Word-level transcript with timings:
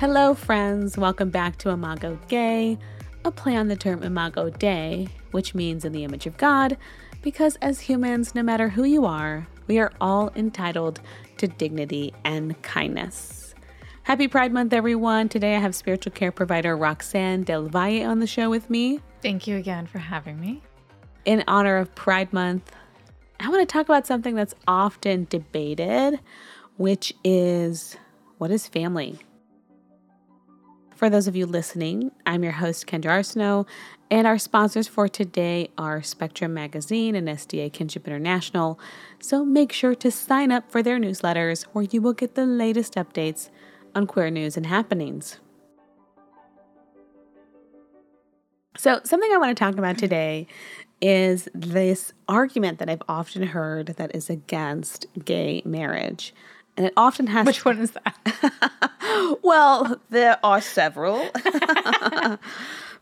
Hello, 0.00 0.32
friends. 0.34 0.96
Welcome 0.96 1.28
back 1.28 1.58
to 1.58 1.68
Imago 1.68 2.18
Gay, 2.26 2.78
a 3.26 3.30
play 3.30 3.54
on 3.54 3.68
the 3.68 3.76
term 3.76 4.02
Imago 4.02 4.48
Dei, 4.48 5.08
which 5.32 5.54
means 5.54 5.84
in 5.84 5.92
the 5.92 6.04
image 6.04 6.26
of 6.26 6.38
God, 6.38 6.78
because 7.20 7.56
as 7.56 7.80
humans, 7.80 8.34
no 8.34 8.42
matter 8.42 8.70
who 8.70 8.84
you 8.84 9.04
are, 9.04 9.46
we 9.66 9.78
are 9.78 9.92
all 10.00 10.32
entitled 10.34 11.02
to 11.36 11.48
dignity 11.48 12.14
and 12.24 12.62
kindness. 12.62 13.54
Happy 14.04 14.26
Pride 14.26 14.54
Month, 14.54 14.72
everyone. 14.72 15.28
Today 15.28 15.54
I 15.54 15.58
have 15.58 15.74
spiritual 15.74 16.12
care 16.12 16.32
provider 16.32 16.78
Roxan 16.78 17.44
Del 17.44 17.68
Valle 17.68 18.06
on 18.06 18.20
the 18.20 18.26
show 18.26 18.48
with 18.48 18.70
me. 18.70 19.00
Thank 19.20 19.46
you 19.46 19.58
again 19.58 19.86
for 19.86 19.98
having 19.98 20.40
me. 20.40 20.62
In 21.26 21.44
honor 21.46 21.76
of 21.76 21.94
Pride 21.94 22.32
Month, 22.32 22.72
I 23.38 23.50
want 23.50 23.68
to 23.68 23.70
talk 23.70 23.84
about 23.84 24.06
something 24.06 24.34
that's 24.34 24.54
often 24.66 25.26
debated, 25.28 26.20
which 26.78 27.12
is 27.22 27.98
what 28.38 28.50
is 28.50 28.66
family? 28.66 29.18
For 31.00 31.08
those 31.08 31.26
of 31.26 31.34
you 31.34 31.46
listening, 31.46 32.10
I'm 32.26 32.42
your 32.42 32.52
host, 32.52 32.86
Kendra 32.86 33.20
Arsenault, 33.20 33.66
and 34.10 34.26
our 34.26 34.36
sponsors 34.36 34.86
for 34.86 35.08
today 35.08 35.70
are 35.78 36.02
Spectrum 36.02 36.52
Magazine 36.52 37.14
and 37.14 37.26
SDA 37.26 37.72
Kinship 37.72 38.06
International. 38.06 38.78
So 39.18 39.42
make 39.42 39.72
sure 39.72 39.94
to 39.94 40.10
sign 40.10 40.52
up 40.52 40.70
for 40.70 40.82
their 40.82 40.98
newsletters 40.98 41.62
where 41.72 41.86
you 41.90 42.02
will 42.02 42.12
get 42.12 42.34
the 42.34 42.44
latest 42.44 42.96
updates 42.96 43.48
on 43.94 44.06
queer 44.06 44.28
news 44.28 44.58
and 44.58 44.66
happenings. 44.66 45.38
So, 48.76 49.00
something 49.02 49.30
I 49.32 49.38
want 49.38 49.56
to 49.56 49.64
talk 49.64 49.78
about 49.78 49.96
today 49.96 50.46
is 51.00 51.48
this 51.54 52.12
argument 52.28 52.78
that 52.78 52.90
I've 52.90 53.02
often 53.08 53.44
heard 53.44 53.86
that 53.86 54.14
is 54.14 54.28
against 54.28 55.06
gay 55.24 55.62
marriage. 55.64 56.34
And 56.76 56.86
it 56.86 56.92
often 56.96 57.26
has. 57.26 57.46
Which 57.46 57.64
one 57.64 57.78
is 57.78 57.92
that? 57.92 59.38
well, 59.42 60.00
there 60.10 60.38
are 60.42 60.60
several. 60.60 61.28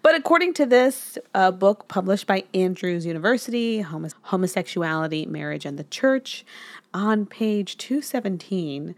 but 0.03 0.15
according 0.15 0.55
to 0.55 0.67
this 0.67 1.19
uh, 1.35 1.51
book 1.51 1.87
published 1.89 2.27
by 2.27 2.45
Andrews 2.55 3.07
University, 3.07 3.81
Homo- 3.81 4.09
Homosexuality, 4.23 5.27
Marriage, 5.27 5.65
and 5.65 5.79
the 5.79 5.85
Church, 5.85 6.45
on 6.95 7.27
page 7.27 7.77
217, 7.77 8.95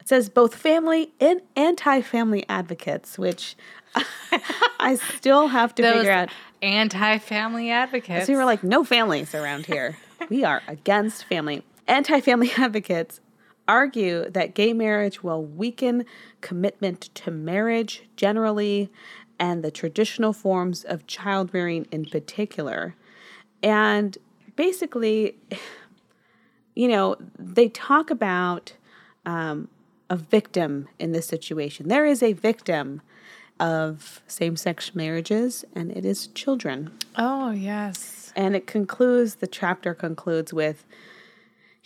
it 0.00 0.08
says 0.08 0.28
both 0.28 0.54
family 0.54 1.12
and 1.20 1.40
anti 1.56 2.00
family 2.00 2.44
advocates, 2.48 3.18
which 3.18 3.56
I 4.80 4.96
still 5.16 5.48
have 5.48 5.74
to 5.76 5.82
Those 5.82 5.96
figure 5.98 6.12
out. 6.12 6.30
Anti 6.62 7.18
family 7.18 7.70
advocates. 7.70 8.26
So 8.26 8.32
we 8.32 8.36
were 8.38 8.44
like, 8.44 8.64
no 8.64 8.84
families 8.84 9.34
around 9.34 9.66
here. 9.66 9.96
we 10.28 10.44
are 10.44 10.62
against 10.66 11.24
family. 11.24 11.62
Anti 11.86 12.20
family 12.20 12.50
advocates 12.56 13.20
argue 13.66 14.28
that 14.30 14.54
gay 14.54 14.72
marriage 14.72 15.22
will 15.22 15.44
weaken 15.44 16.04
commitment 16.40 17.10
to 17.14 17.30
marriage 17.30 18.04
generally 18.16 18.90
and 19.38 19.64
the 19.64 19.70
traditional 19.70 20.32
forms 20.32 20.84
of 20.84 21.06
child 21.06 21.50
rearing 21.52 21.86
in 21.90 22.04
particular. 22.04 22.94
And 23.62 24.16
basically, 24.56 25.36
you 26.74 26.88
know, 26.88 27.16
they 27.38 27.68
talk 27.68 28.10
about 28.10 28.74
um, 29.26 29.68
a 30.10 30.16
victim 30.16 30.88
in 30.98 31.12
this 31.12 31.26
situation. 31.26 31.88
There 31.88 32.06
is 32.06 32.22
a 32.22 32.32
victim 32.32 33.00
of 33.60 34.20
same 34.26 34.56
sex 34.56 34.94
marriages, 34.94 35.64
and 35.74 35.90
it 35.92 36.04
is 36.04 36.26
children. 36.28 36.90
Oh, 37.16 37.50
yes. 37.50 38.32
And 38.34 38.56
it 38.56 38.66
concludes, 38.66 39.36
the 39.36 39.46
chapter 39.46 39.94
concludes 39.94 40.52
with, 40.52 40.84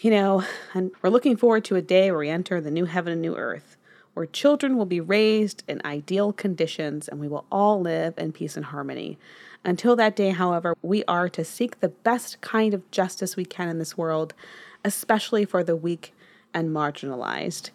you 0.00 0.10
know, 0.10 0.44
and 0.74 0.92
we're 1.02 1.10
looking 1.10 1.36
forward 1.36 1.64
to 1.64 1.76
a 1.76 1.82
day 1.82 2.10
where 2.10 2.20
we 2.20 2.28
enter 2.28 2.60
the 2.60 2.70
new 2.70 2.84
heaven 2.84 3.12
and 3.12 3.22
new 3.22 3.34
earth, 3.36 3.76
where 4.14 4.26
children 4.26 4.76
will 4.76 4.86
be 4.86 5.00
raised 5.00 5.64
in 5.66 5.80
ideal 5.84 6.32
conditions 6.32 7.08
and 7.08 7.18
we 7.18 7.28
will 7.28 7.44
all 7.50 7.80
live 7.80 8.14
in 8.16 8.32
peace 8.32 8.56
and 8.56 8.66
harmony. 8.66 9.18
Until 9.64 9.96
that 9.96 10.14
day, 10.14 10.30
however, 10.30 10.74
we 10.82 11.02
are 11.04 11.28
to 11.30 11.44
seek 11.44 11.80
the 11.80 11.88
best 11.88 12.40
kind 12.40 12.74
of 12.74 12.88
justice 12.92 13.36
we 13.36 13.44
can 13.44 13.68
in 13.68 13.78
this 13.78 13.98
world, 13.98 14.34
especially 14.84 15.44
for 15.44 15.64
the 15.64 15.74
weak 15.74 16.14
and 16.54 16.70
marginalized. 16.70 17.70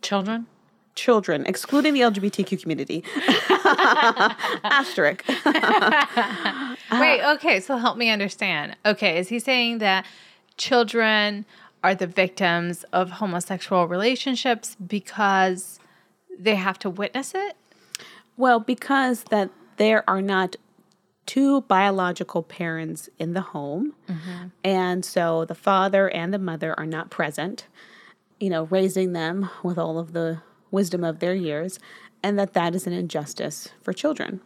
Children? 0.00 0.46
Children, 0.94 1.44
excluding 1.44 1.92
the 1.92 2.00
LGBTQ 2.00 2.62
community. 2.62 3.04
Asterisk. 4.64 5.24
Wait, 6.92 7.24
okay, 7.34 7.60
so 7.60 7.76
help 7.76 7.98
me 7.98 8.10
understand. 8.10 8.76
Okay, 8.86 9.18
is 9.18 9.28
he 9.28 9.40
saying 9.40 9.78
that 9.78 10.06
children 10.56 11.46
are 11.82 11.94
the 11.94 12.06
victims 12.06 12.84
of 12.92 13.12
homosexual 13.12 13.86
relationships 13.86 14.76
because 14.86 15.78
they 16.38 16.54
have 16.54 16.78
to 16.80 16.90
witness 16.90 17.32
it? 17.34 17.56
Well, 18.36 18.60
because 18.60 19.24
that 19.24 19.50
there 19.76 20.08
are 20.08 20.22
not 20.22 20.56
two 21.26 21.62
biological 21.62 22.42
parents 22.42 23.08
in 23.18 23.32
the 23.32 23.40
home. 23.40 23.94
Mm-hmm. 24.08 24.46
And 24.62 25.04
so 25.04 25.44
the 25.44 25.54
father 25.54 26.08
and 26.10 26.32
the 26.32 26.38
mother 26.38 26.78
are 26.78 26.86
not 26.86 27.10
present, 27.10 27.66
you 28.40 28.50
know, 28.50 28.64
raising 28.64 29.12
them 29.12 29.50
with 29.62 29.78
all 29.78 29.98
of 29.98 30.12
the 30.12 30.42
wisdom 30.70 31.04
of 31.04 31.20
their 31.20 31.34
years, 31.34 31.78
and 32.22 32.38
that 32.38 32.52
that 32.54 32.74
is 32.74 32.86
an 32.86 32.92
injustice 32.92 33.68
for 33.80 33.92
children. 33.92 34.40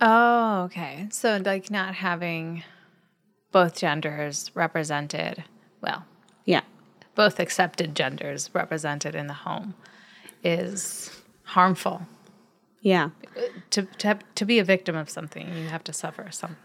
Oh, 0.00 0.62
okay. 0.64 1.08
So, 1.10 1.40
like, 1.44 1.70
not 1.70 1.94
having 1.94 2.62
both 3.52 3.76
genders 3.78 4.50
represented, 4.54 5.44
well, 5.80 6.04
Yeah. 6.44 6.62
both 7.14 7.40
accepted 7.40 7.94
genders 7.94 8.50
represented 8.52 9.14
in 9.14 9.26
the 9.26 9.34
home 9.34 9.74
is 10.44 11.10
harmful. 11.44 12.02
Yeah. 12.80 13.10
To, 13.70 13.82
to, 13.82 14.06
have- 14.08 14.34
to 14.36 14.44
be 14.44 14.58
a 14.58 14.64
victim 14.64 14.96
of 14.96 15.10
something, 15.10 15.48
you 15.56 15.68
have 15.68 15.84
to 15.84 15.92
suffer 15.92 16.28
some 16.30 16.56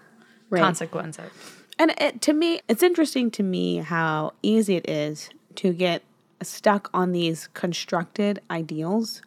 Right. 0.49 0.61
consequence 0.61 1.17
of 1.17 1.31
And 1.79 1.95
it, 1.99 2.21
to 2.21 2.33
me, 2.33 2.61
it's 2.67 2.83
interesting 2.83 3.31
to 3.31 3.43
me 3.43 3.77
how 3.77 4.33
easy 4.43 4.75
it 4.75 4.87
is 4.87 5.29
to 5.55 5.73
get 5.73 6.03
stuck 6.43 6.89
on 6.93 7.13
these 7.13 7.47
constructed 7.55 8.39
ideals 8.51 9.21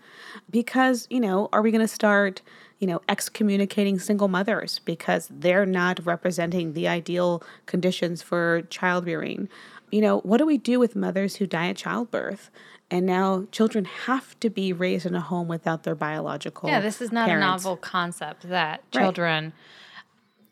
because, 0.51 1.07
you 1.11 1.19
know, 1.19 1.49
are 1.53 1.63
we 1.63 1.71
going 1.73 1.81
to 1.81 1.89
start, 1.89 2.43
you 2.79 2.87
know, 2.87 3.01
excommunicating 3.09 3.99
single 3.99 4.29
mothers 4.29 4.81
because 4.85 5.29
they're 5.31 5.67
not 5.67 6.05
representing 6.05 6.73
the 6.75 6.87
ideal 6.89 7.43
conditions 7.67 8.23
for 8.23 8.63
child 8.69 9.07
rearing? 9.07 9.49
You 9.91 10.01
know, 10.01 10.19
what 10.21 10.39
do 10.39 10.47
we 10.47 10.59
do 10.59 10.79
with 10.79 10.97
mothers 10.97 11.37
who 11.37 11.47
die 11.47 11.69
at 11.69 11.77
childbirth? 11.77 12.51
And 12.91 13.07
now 13.07 13.47
children 13.51 13.85
have 13.85 14.39
to 14.41 14.51
be 14.51 14.73
raised 14.73 15.07
in 15.07 15.15
a 15.15 15.21
home 15.21 15.49
without 15.49 15.83
their 15.83 15.95
biological 15.95 16.69
Yeah, 16.69 16.81
this 16.81 17.01
is 17.01 17.11
not 17.11 17.27
parents. 17.29 17.45
a 17.45 17.69
novel 17.69 17.77
concept 17.77 18.49
that 18.49 18.89
children, 18.93 19.53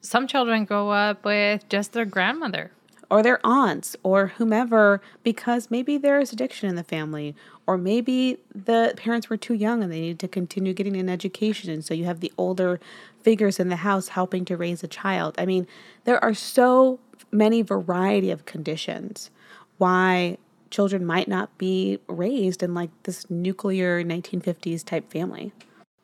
some 0.01 0.27
children 0.27 0.65
grow 0.65 0.91
up 0.91 1.25
with 1.25 1.69
just 1.69 1.93
their 1.93 2.05
grandmother. 2.05 2.73
Or 3.11 3.23
their 3.23 3.41
aunts 3.45 3.97
or 4.03 4.29
whomever 4.29 5.01
because 5.23 5.71
maybe 5.71 5.99
there's 5.99 6.33
addiction 6.33 6.69
in 6.69 6.77
the 6.77 6.85
family 6.85 7.35
or 7.67 7.77
maybe 7.77 8.39
the 8.55 8.95
parents 8.97 9.31
were 9.31 9.37
too 9.37 9.55
young 9.55 9.83
and 9.83 9.93
they 9.93 10.01
needed 10.01 10.19
to 10.19 10.29
continue 10.29 10.73
getting 10.73 10.97
an 10.97 11.09
education. 11.09 11.71
And 11.71 11.85
so 11.85 11.95
you 11.95 12.05
have 12.05 12.21
the 12.21 12.33
older 12.37 12.81
figures 13.23 13.59
in 13.59 13.69
the 13.69 13.77
house 13.77 14.09
helping 14.09 14.45
to 14.47 14.57
raise 14.57 14.83
a 14.83 14.89
child. 14.89 15.35
I 15.39 15.47
mean 15.47 15.67
there 16.05 16.23
are 16.23 16.35
so 16.35 16.99
many 17.31 17.63
variety 17.63 18.31
of 18.31 18.45
conditions 18.45 19.31
why 19.79 20.39
children 20.71 21.07
might 21.07 21.29
not 21.29 21.57
be 21.59 21.99
raised 22.09 22.63
in 22.63 22.75
like 22.75 22.91
this 23.05 23.29
nuclear 23.31 24.03
1950s 24.03 24.85
type 24.85 25.11
family. 25.11 25.53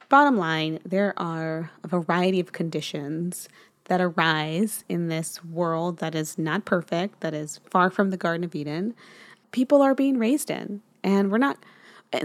Bottom 0.09 0.37
line, 0.37 0.81
there 0.85 1.13
are 1.17 1.71
a 1.85 1.89
variety 1.89 2.41
of 2.41 2.53
conditions 2.53 3.49
that 3.91 4.01
arise 4.01 4.85
in 4.89 5.09
this 5.09 5.45
world 5.45 5.99
that 5.99 6.15
is 6.15 6.39
not 6.39 6.65
perfect, 6.65 7.21
that 7.23 7.35
is 7.35 7.59
far 7.69 7.91
from 7.91 8.11
the 8.11 8.17
Garden 8.17 8.45
of 8.45 8.55
Eden. 8.55 8.95
People 9.51 9.83
are 9.83 9.97
being 9.97 10.17
raised 10.17 10.49
in. 10.49 10.81
And 11.03 11.33
we're 11.33 11.39
not, 11.39 11.59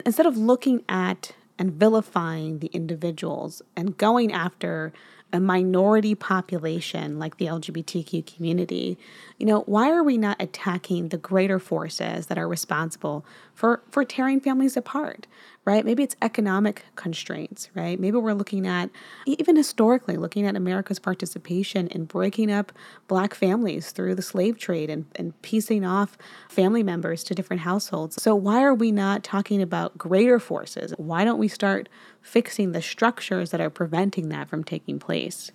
instead 0.05 0.27
of 0.27 0.37
looking 0.37 0.83
at 0.87 1.31
and 1.57 1.73
vilifying 1.73 2.59
the 2.59 2.67
individuals 2.67 3.63
and 3.75 3.97
going 3.97 4.31
after 4.31 4.93
a 5.33 5.39
minority 5.39 6.13
population 6.13 7.17
like 7.17 7.37
the 7.37 7.45
LGBTQ 7.45 8.27
community, 8.27 8.95
you 9.39 9.47
know, 9.47 9.61
why 9.61 9.89
are 9.89 10.03
we 10.03 10.19
not 10.19 10.39
attacking 10.39 11.09
the 11.09 11.17
greater 11.17 11.57
forces 11.57 12.27
that 12.27 12.37
are 12.37 12.47
responsible 12.47 13.25
for, 13.55 13.81
for 13.89 14.05
tearing 14.05 14.39
families 14.39 14.77
apart? 14.77 15.25
Right? 15.65 15.83
Maybe 15.83 16.03
it's 16.03 16.15
economic 16.21 16.85
constraints, 16.95 17.69
right? 17.73 17.99
Maybe 17.99 18.17
we're 18.17 18.33
looking 18.33 18.67
at, 18.67 18.91
even 19.25 19.55
historically, 19.55 20.15
looking 20.15 20.45
at 20.45 20.55
America's 20.55 20.99
participation 20.99 21.87
in 21.87 22.05
breaking 22.05 22.51
up 22.51 22.71
Black 23.07 23.33
families 23.33 23.91
through 23.91 24.13
the 24.13 24.21
slave 24.21 24.59
trade 24.59 24.91
and, 24.91 25.05
and 25.15 25.39
piecing 25.41 25.83
off 25.83 26.17
family 26.49 26.83
members 26.83 27.23
to 27.25 27.35
different 27.35 27.63
households. 27.63 28.21
So, 28.21 28.35
why 28.35 28.63
are 28.63 28.75
we 28.75 28.91
not 28.91 29.23
talking 29.23 29.61
about 29.61 29.97
greater 29.97 30.39
forces? 30.39 30.93
Why 30.97 31.25
don't 31.25 31.39
we 31.39 31.47
start 31.47 31.89
fixing 32.21 32.71
the 32.71 32.81
structures 32.81 33.49
that 33.49 33.59
are 33.59 33.71
preventing 33.71 34.29
that 34.29 34.47
from 34.47 34.63
taking 34.63 34.99
place? 34.99 35.51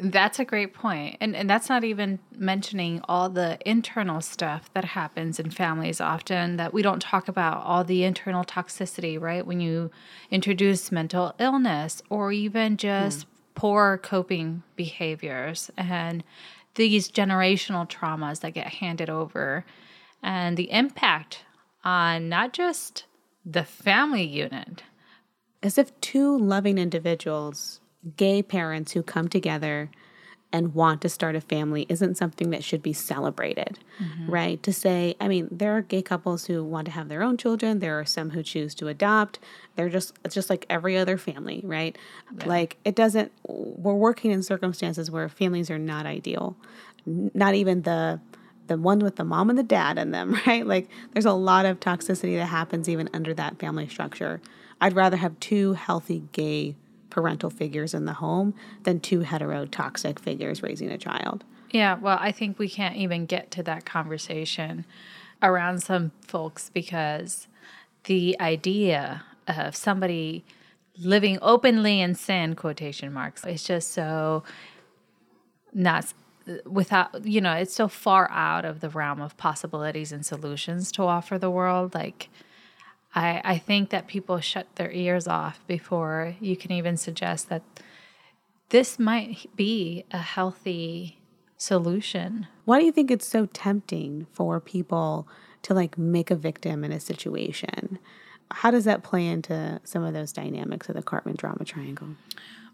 That's 0.00 0.38
a 0.38 0.44
great 0.44 0.74
point. 0.74 1.16
And 1.20 1.34
and 1.34 1.50
that's 1.50 1.68
not 1.68 1.82
even 1.82 2.20
mentioning 2.32 3.00
all 3.08 3.28
the 3.28 3.58
internal 3.68 4.20
stuff 4.20 4.72
that 4.72 4.84
happens 4.84 5.40
in 5.40 5.50
families 5.50 6.00
often 6.00 6.56
that 6.56 6.72
we 6.72 6.82
don't 6.82 7.02
talk 7.02 7.26
about 7.26 7.64
all 7.64 7.82
the 7.82 8.04
internal 8.04 8.44
toxicity, 8.44 9.20
right? 9.20 9.44
When 9.44 9.60
you 9.60 9.90
introduce 10.30 10.92
mental 10.92 11.34
illness 11.40 12.00
or 12.10 12.30
even 12.30 12.76
just 12.76 13.20
mm. 13.20 13.30
poor 13.56 13.98
coping 13.98 14.62
behaviors 14.76 15.68
and 15.76 16.22
these 16.76 17.10
generational 17.10 17.88
traumas 17.88 18.40
that 18.40 18.54
get 18.54 18.68
handed 18.68 19.10
over 19.10 19.64
and 20.22 20.56
the 20.56 20.70
impact 20.70 21.44
on 21.82 22.28
not 22.28 22.52
just 22.52 23.06
the 23.44 23.64
family 23.64 24.24
unit 24.24 24.84
as 25.60 25.76
if 25.76 25.98
two 26.00 26.38
loving 26.38 26.78
individuals 26.78 27.80
gay 28.16 28.42
parents 28.42 28.92
who 28.92 29.02
come 29.02 29.28
together 29.28 29.90
and 30.52 30.74
want 30.74 31.02
to 31.02 31.08
start 31.08 31.36
a 31.36 31.40
family 31.40 31.84
isn't 31.88 32.16
something 32.16 32.50
that 32.50 32.64
should 32.64 32.82
be 32.82 32.92
celebrated, 32.92 33.78
mm-hmm. 34.02 34.30
right? 34.30 34.62
To 34.62 34.72
say, 34.72 35.14
I 35.20 35.28
mean, 35.28 35.48
there 35.50 35.76
are 35.76 35.82
gay 35.82 36.00
couples 36.00 36.46
who 36.46 36.64
want 36.64 36.86
to 36.86 36.90
have 36.92 37.08
their 37.08 37.22
own 37.22 37.36
children. 37.36 37.80
There 37.80 38.00
are 38.00 38.06
some 38.06 38.30
who 38.30 38.42
choose 38.42 38.74
to 38.76 38.88
adopt. 38.88 39.38
They're 39.76 39.90
just, 39.90 40.14
it's 40.24 40.34
just 40.34 40.48
like 40.48 40.64
every 40.70 40.96
other 40.96 41.18
family, 41.18 41.60
right? 41.64 41.96
Yeah. 42.38 42.46
Like 42.46 42.78
it 42.84 42.94
doesn't, 42.94 43.30
we're 43.46 43.94
working 43.94 44.30
in 44.30 44.42
circumstances 44.42 45.10
where 45.10 45.28
families 45.28 45.70
are 45.70 45.78
not 45.78 46.06
ideal. 46.06 46.56
Not 47.04 47.54
even 47.54 47.82
the, 47.82 48.18
the 48.68 48.78
one 48.78 49.00
with 49.00 49.16
the 49.16 49.24
mom 49.24 49.50
and 49.50 49.58
the 49.58 49.62
dad 49.62 49.98
in 49.98 50.12
them, 50.12 50.38
right? 50.46 50.66
Like 50.66 50.88
there's 51.12 51.26
a 51.26 51.32
lot 51.32 51.66
of 51.66 51.78
toxicity 51.78 52.38
that 52.38 52.46
happens 52.46 52.88
even 52.88 53.10
under 53.12 53.34
that 53.34 53.58
family 53.58 53.86
structure. 53.86 54.40
I'd 54.80 54.94
rather 54.94 55.18
have 55.18 55.38
two 55.40 55.74
healthy 55.74 56.24
gay 56.32 56.76
parental 57.10 57.50
figures 57.50 57.94
in 57.94 58.04
the 58.04 58.14
home 58.14 58.54
than 58.84 59.00
two 59.00 59.20
heterotoxic 59.20 60.18
figures 60.18 60.62
raising 60.62 60.90
a 60.90 60.98
child. 60.98 61.44
Yeah, 61.70 61.98
well, 61.98 62.18
I 62.20 62.32
think 62.32 62.58
we 62.58 62.68
can't 62.68 62.96
even 62.96 63.26
get 63.26 63.50
to 63.52 63.62
that 63.64 63.84
conversation 63.84 64.84
around 65.42 65.82
some 65.82 66.12
folks 66.20 66.70
because 66.70 67.46
the 68.04 68.36
idea 68.40 69.22
of 69.46 69.76
somebody 69.76 70.44
living 70.98 71.38
openly 71.42 72.00
in 72.00 72.14
sin 72.14 72.54
quotation 72.54 73.12
marks 73.12 73.44
is 73.44 73.62
just 73.62 73.92
so 73.92 74.42
not 75.72 76.12
without 76.64 77.24
you 77.24 77.40
know 77.40 77.52
it's 77.52 77.74
so 77.74 77.86
far 77.86 78.28
out 78.30 78.64
of 78.64 78.80
the 78.80 78.88
realm 78.88 79.20
of 79.20 79.36
possibilities 79.36 80.12
and 80.12 80.24
solutions 80.24 80.90
to 80.90 81.02
offer 81.02 81.38
the 81.38 81.50
world 81.50 81.94
like 81.94 82.28
I, 83.14 83.40
I 83.44 83.58
think 83.58 83.90
that 83.90 84.06
people 84.06 84.40
shut 84.40 84.66
their 84.76 84.90
ears 84.90 85.26
off 85.26 85.66
before 85.66 86.34
you 86.40 86.56
can 86.56 86.72
even 86.72 86.96
suggest 86.96 87.48
that 87.48 87.62
this 88.70 88.98
might 88.98 89.46
be 89.56 90.04
a 90.10 90.18
healthy 90.18 91.18
solution. 91.56 92.46
Why 92.64 92.80
do 92.80 92.86
you 92.86 92.92
think 92.92 93.10
it's 93.10 93.26
so 93.26 93.46
tempting 93.46 94.26
for 94.32 94.60
people 94.60 95.26
to 95.62 95.74
like 95.74 95.98
make 95.98 96.30
a 96.30 96.36
victim 96.36 96.84
in 96.84 96.92
a 96.92 97.00
situation? 97.00 97.98
How 98.50 98.70
does 98.70 98.84
that 98.84 99.02
play 99.02 99.26
into 99.26 99.80
some 99.84 100.04
of 100.04 100.14
those 100.14 100.32
dynamics 100.32 100.88
of 100.88 100.94
the 100.94 101.02
Karpman 101.02 101.36
drama 101.36 101.64
triangle? 101.64 102.08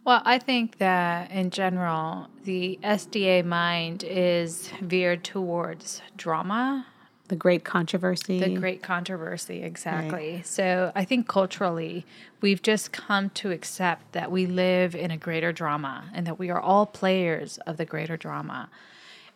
Well, 0.05 0.21
I 0.25 0.39
think 0.39 0.79
that 0.79 1.31
in 1.31 1.51
general, 1.51 2.29
the 2.45 2.79
SDA 2.83 3.45
mind 3.45 4.05
is 4.05 4.71
veered 4.83 5.25
towards 5.25 6.03
drama 6.17 6.87
the 7.29 7.37
great 7.37 7.65
controversy. 7.65 8.39
The 8.39 8.55
great 8.55 8.83
controversy, 8.83 9.63
exactly. 9.63 10.35
Right. 10.37 10.47
So 10.47 10.93
I 10.95 11.05
think 11.05 11.27
culturally, 11.27 12.05
we've 12.41 12.61
just 12.61 12.93
come 12.93 13.31
to 13.31 13.51
accept 13.51 14.13
that 14.13 14.31
we 14.31 14.47
live 14.47 14.95
in 14.95 15.11
a 15.11 15.17
greater 15.17 15.53
drama 15.53 16.11
and 16.13 16.27
that 16.27 16.39
we 16.39 16.51
are 16.51 16.61
all 16.61 16.87
players 16.87 17.59
of 17.67 17.77
the 17.79 17.85
greater 17.85 18.17
drama. 18.17 18.69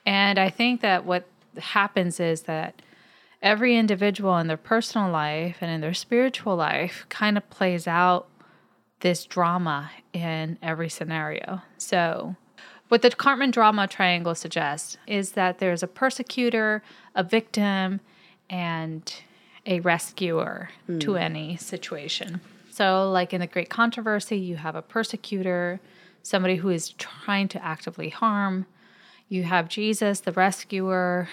And 0.05 0.39
I 0.39 0.51
think 0.51 0.81
that 0.83 1.05
what 1.05 1.27
happens 1.59 2.21
is 2.21 2.43
that 2.43 2.83
every 3.41 3.77
individual 3.77 4.37
in 4.39 4.49
their 4.49 4.57
personal 4.57 5.11
life 5.11 5.59
and 5.61 5.71
in 5.71 5.81
their 5.81 5.95
spiritual 5.95 6.57
life 6.57 7.07
kind 7.09 7.37
of 7.37 7.49
plays 7.51 7.87
out 7.87 8.29
this 9.01 9.25
drama 9.25 9.91
in 10.13 10.59
every 10.61 10.89
scenario. 10.89 11.63
So 11.79 12.37
what 12.89 13.03
the 13.03 13.11
Karpman 13.11 13.53
drama 13.53 13.87
triangle 13.87 14.35
suggests 14.35 14.97
is 15.07 15.33
that 15.33 15.59
there's 15.59 15.83
a 15.83 15.87
persecutor, 15.87 16.83
a 17.15 17.23
victim, 17.23 18.01
and 18.49 19.15
a 19.67 19.81
rescuer 19.81 20.71
mm. 20.89 21.01
to 21.01 21.17
any 21.17 21.57
situation. 21.57 22.41
So, 22.71 23.11
like 23.11 23.35
in 23.35 23.41
the 23.41 23.47
Great 23.47 23.71
Controversy, 23.71 24.39
you 24.39 24.57
have 24.57 24.75
a 24.75 24.83
persecutor, 24.83 25.81
somebody 26.23 26.57
who 26.57 26.71
is 26.71 26.91
trying 26.91 27.49
to 27.49 27.65
actively 27.65 28.09
harm. 28.09 28.67
You 29.29 29.43
have 29.43 29.69
Jesus, 29.69 30.21
the 30.21 30.33
rescuer, 30.33 31.29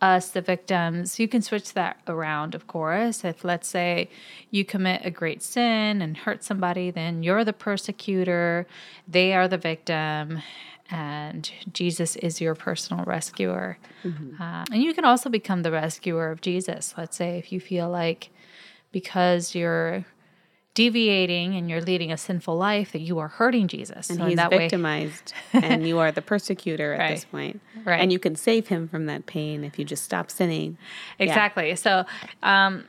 us, 0.00 0.30
the 0.30 0.40
victims. 0.40 1.18
You 1.18 1.28
can 1.28 1.42
switch 1.42 1.72
that 1.74 1.98
around, 2.06 2.54
of 2.54 2.66
course. 2.66 3.24
If, 3.24 3.44
let's 3.44 3.68
say, 3.68 4.10
you 4.50 4.64
commit 4.64 5.02
a 5.04 5.10
great 5.10 5.42
sin 5.42 6.02
and 6.02 6.16
hurt 6.16 6.44
somebody, 6.44 6.90
then 6.90 7.22
you're 7.22 7.44
the 7.44 7.52
persecutor, 7.52 8.66
they 9.08 9.32
are 9.32 9.48
the 9.48 9.58
victim, 9.58 10.42
and 10.90 11.50
Jesus 11.72 12.16
is 12.16 12.40
your 12.40 12.54
personal 12.54 13.04
rescuer. 13.04 13.78
Mm-hmm. 14.04 14.40
Uh, 14.40 14.64
and 14.70 14.82
you 14.82 14.94
can 14.94 15.04
also 15.04 15.28
become 15.28 15.62
the 15.62 15.72
rescuer 15.72 16.30
of 16.30 16.40
Jesus. 16.40 16.94
Let's 16.96 17.16
say 17.16 17.38
if 17.38 17.52
you 17.52 17.60
feel 17.60 17.88
like 17.88 18.30
because 18.92 19.54
you're 19.54 20.04
deviating 20.76 21.56
and 21.56 21.70
you're 21.70 21.80
leading 21.80 22.12
a 22.12 22.18
sinful 22.18 22.54
life 22.54 22.92
that 22.92 23.00
you 23.00 23.18
are 23.18 23.28
hurting 23.28 23.66
Jesus. 23.66 24.10
And 24.10 24.18
so 24.18 24.26
he's 24.26 24.38
victimized 24.38 25.32
and 25.54 25.88
you 25.88 25.98
are 25.98 26.12
the 26.12 26.20
persecutor 26.32 26.92
at 26.92 26.98
right. 26.98 27.10
this 27.14 27.24
point. 27.24 27.60
Right. 27.84 27.98
And 27.98 28.12
you 28.12 28.18
can 28.18 28.36
save 28.36 28.68
him 28.68 28.86
from 28.86 29.06
that 29.06 29.24
pain 29.24 29.64
if 29.64 29.78
you 29.78 29.86
just 29.86 30.04
stop 30.04 30.30
sinning. 30.30 30.76
Exactly. 31.18 31.70
Yeah. 31.70 31.74
So 31.76 32.04
um, 32.42 32.84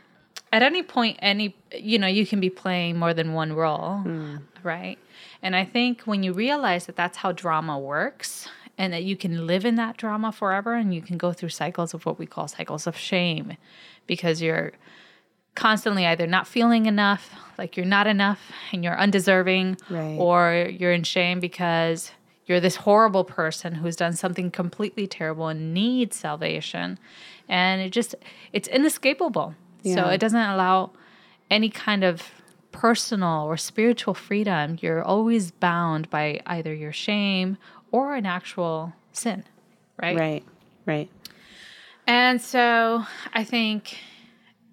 at 0.52 0.64
any 0.64 0.84
point 0.84 1.18
any 1.22 1.56
you 1.74 1.98
know 1.98 2.08
you 2.08 2.26
can 2.26 2.40
be 2.40 2.50
playing 2.50 2.98
more 2.98 3.14
than 3.14 3.34
one 3.34 3.54
role, 3.54 4.02
mm. 4.06 4.42
right? 4.64 5.00
And 5.42 5.56
I 5.56 5.66
think 5.66 6.02
when 6.02 6.24
you 6.24 6.34
realize 6.34 6.86
that 6.86 6.96
that's 6.96 7.18
how 7.18 7.32
drama 7.32 7.78
works 7.78 8.48
and 8.78 8.94
that 8.94 9.04
you 9.04 9.16
can 9.16 9.48
live 9.48 9.66
in 9.66 9.76
that 9.76 9.98
drama 9.98 10.32
forever 10.32 10.76
and 10.76 10.94
you 10.94 11.02
can 11.02 11.18
go 11.18 11.34
through 11.34 11.50
cycles 11.50 11.94
of 11.94 12.06
what 12.06 12.20
we 12.20 12.26
call 12.26 12.48
cycles 12.48 12.88
of 12.88 12.98
shame 12.98 13.58
because 14.06 14.42
you're 14.42 14.74
constantly 15.56 16.06
either 16.06 16.28
not 16.28 16.48
feeling 16.48 16.86
enough, 16.86 17.32
like 17.58 17.76
you're 17.76 17.86
not 17.86 18.08
enough 18.08 18.52
and 18.72 18.84
you're 18.84 18.98
undeserving, 18.98 19.78
right. 19.90 20.18
or 20.20 20.70
you're 20.70 20.94
in 20.94 21.04
shame 21.04 21.40
because 21.40 22.12
you're 22.46 22.60
this 22.60 22.78
horrible 22.78 23.24
person 23.24 23.76
who's 23.76 23.96
done 23.96 24.14
something 24.14 24.52
completely 24.52 25.08
terrible 25.08 25.48
and 25.48 25.74
needs 25.74 26.16
salvation. 26.16 27.00
And 27.50 27.82
it 27.82 27.90
just, 27.90 28.16
it's 28.54 28.68
inescapable. 28.68 29.56
Yeah. 29.82 29.96
So 29.96 30.10
it 30.10 30.20
doesn't 30.20 30.40
allow 30.40 30.92
any 31.50 31.70
kind 31.70 32.04
of 32.04 32.32
personal 32.78 33.46
or 33.46 33.58
spiritual 33.58 34.14
freedom, 34.14 34.78
you're 34.82 35.02
always 35.02 35.50
bound 35.50 36.08
by 36.12 36.40
either 36.46 36.74
your 36.74 36.94
shame 36.94 37.58
or 37.92 38.14
an 38.14 38.28
actual 38.28 38.94
sin, 39.12 39.44
right? 40.02 40.16
Right, 40.16 40.44
right. 40.86 41.10
And 42.06 42.40
so 42.40 43.04
I 43.34 43.44
think 43.44 43.98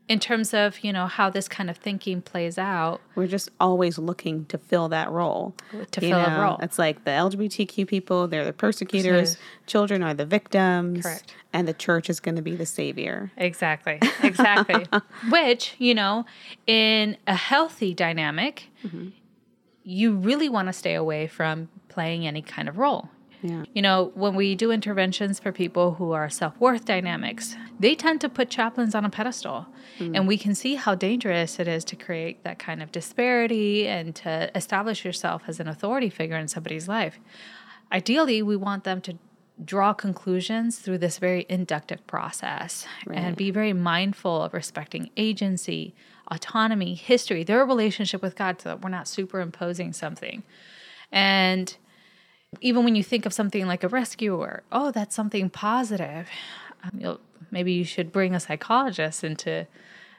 in 0.09 0.21
terms 0.21 0.53
of 0.53 0.85
you 0.85 0.93
know 0.93 1.07
how 1.07 1.31
this 1.31 1.49
kind 1.49 1.71
of 1.71 1.77
thinking 1.77 2.21
plays 2.21 2.59
out. 2.59 3.01
We're 3.15 3.27
just 3.27 3.49
always 3.59 3.99
looking 3.99 4.45
to 4.47 4.59
fill 4.59 4.89
that 4.91 5.11
role. 5.11 5.55
To 5.71 6.01
you 6.01 6.09
fill 6.09 6.21
know, 6.21 6.37
a 6.37 6.41
role. 6.41 6.59
it's 6.61 6.79
like 6.79 7.05
the 7.05 7.11
lgbtq 7.11 7.87
people 7.87 8.29
they're 8.29 8.45
the 8.45 8.53
persecutors. 8.53 9.33
So, 9.33 9.39
children 9.67 10.03
are 10.03 10.15
the 10.15 10.27
victims. 10.27 11.03
Correct. 11.03 11.35
And 11.53 11.69
the 11.69 11.73
church 11.73 12.11
is 12.11 12.21
going 12.21 12.35
to 12.35 12.43
be 12.43 12.57
the 12.57 12.67
savior. 12.67 13.31
Exactly. 13.37 14.01
Exactly. 14.23 14.87
Which 15.31 15.75
you 15.79 15.95
know 15.95 16.27
in 16.67 17.17
a 17.27 17.35
healthy 17.35 17.95
dynamic 17.95 18.69
mm-hmm. 18.85 19.09
you 19.83 20.17
really 20.17 20.49
want 20.49 20.69
to 20.69 20.73
stay 20.73 20.95
away 20.95 21.27
from 21.27 21.69
playing 21.89 22.27
any 22.27 22.43
kind 22.43 22.69
of 22.69 22.79
role 22.79 23.09
yeah. 23.45 23.65
You 23.75 23.83
know, 23.83 24.11
when 24.15 24.35
we 24.35 24.55
do 24.55 24.71
interventions 24.71 25.39
for 25.39 25.53
people 25.53 25.93
who 25.95 26.13
are 26.13 26.31
self 26.31 26.59
worth 26.59 26.87
dynamics, 26.87 27.57
they 27.79 27.95
tend 27.95 28.23
to 28.23 28.31
put 28.31 28.49
chaplains 28.49 28.95
on 28.95 29.05
a 29.05 29.11
pedestal. 29.11 29.67
Mm. 29.99 30.17
And 30.17 30.27
we 30.27 30.39
can 30.39 30.55
see 30.55 30.77
how 30.77 30.95
dangerous 30.95 31.59
it 31.59 31.69
is 31.69 31.85
to 31.85 31.97
create 31.97 32.43
that 32.45 32.59
kind 32.59 32.83
of 32.83 32.91
disparity 32.91 33.87
and 33.87 34.15
to 34.17 34.51
establish 34.57 35.05
yourself 35.05 35.43
as 35.47 35.61
an 35.61 35.69
authority 35.69 36.09
figure 36.09 36.39
in 36.39 36.49
somebody's 36.49 36.89
life. 36.89 37.21
Ideally, 37.93 38.41
we 38.41 38.57
want 38.57 38.85
them 38.85 39.03
to 39.03 39.19
draw 39.63 39.93
conclusions 39.93 40.79
through 40.79 40.99
this 40.99 41.19
very 41.19 41.45
inductive 41.51 42.05
process 42.07 42.87
right. 43.05 43.19
and 43.19 43.37
be 43.37 43.51
very 43.51 43.75
mindful 43.75 44.41
of 44.41 44.55
respecting 44.55 45.11
agency, 45.19 45.95
autonomy, 46.31 46.95
history, 46.95 47.45
their 47.45 47.67
relationship 47.67 48.23
with 48.23 48.37
God, 48.37 48.63
so 48.63 48.71
that 48.71 48.81
we're 48.81 48.89
not 48.89 49.07
superimposing 49.07 49.93
something. 49.93 50.43
And 51.13 51.77
even 52.61 52.85
when 52.85 52.97
you 52.97 53.03
think 53.03 53.27
of 53.27 53.33
something 53.33 53.67
like 53.67 53.85
a 53.85 53.89
rescuer, 53.89 54.63
oh, 54.73 54.91
that's 54.91 55.15
something 55.15 55.51
positive. 55.51 56.29
Um, 56.83 57.19
maybe 57.51 57.73
you 57.73 57.85
should 57.85 58.13
bring 58.13 58.35
a 58.35 58.41
psychologist 58.41 59.25
into 59.25 59.67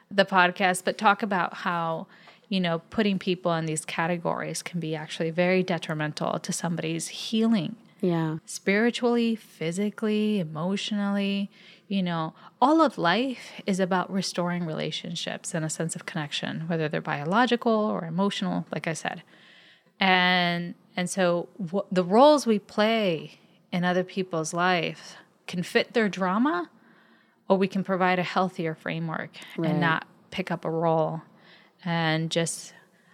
the 0.10 0.25
podcast, 0.25 0.84
but 0.86 0.98
talk 0.98 1.24
about 1.24 1.54
how 1.54 2.08
you 2.48 2.60
know 2.60 2.80
putting 2.89 3.18
people 3.18 3.54
in 3.54 3.65
these 3.65 3.86
categories 3.86 4.62
can 4.62 4.80
be 4.80 4.96
actually 4.96 5.32
very 5.32 5.63
detrimental 5.63 6.39
to 6.39 6.54
somebody's 6.54 7.08
healing. 7.08 7.75
Yeah. 8.01 8.38
spiritually, 8.46 9.36
physically, 9.36 10.39
emotionally. 10.39 11.50
You 11.88 12.04
know, 12.04 12.34
all 12.62 12.82
of 12.82 12.98
life 12.98 13.62
is 13.65 13.80
about 13.80 14.12
restoring 14.12 14.65
relationships 14.65 15.54
and 15.54 15.65
a 15.65 15.70
sense 15.70 15.96
of 15.96 16.06
connection, 16.06 16.68
whether 16.68 16.88
they're 16.88 17.01
biological 17.01 17.72
or 17.72 18.06
emotional, 18.06 18.65
like 18.72 18.88
I 18.88 18.94
said. 18.94 19.24
And 19.99 20.75
and 20.97 21.09
so 21.09 21.49
the 21.91 22.03
roles 22.03 22.45
we 22.47 22.59
play 22.59 23.39
in 23.71 23.83
other 23.83 24.03
people's 24.03 24.53
life 24.53 25.17
can 25.47 25.61
fit 25.63 25.93
their 25.93 26.09
drama 26.09 26.69
or 27.49 27.57
we 27.57 27.67
can 27.67 27.83
provide 27.83 28.17
a 28.17 28.23
healthier 28.23 28.73
framework 28.75 29.31
Right. 29.57 29.71
and 29.71 29.81
not 29.81 30.07
pick 30.31 30.49
up 30.51 30.63
a 30.65 30.69
role 30.69 31.21
and 31.83 32.31
just 32.31 32.73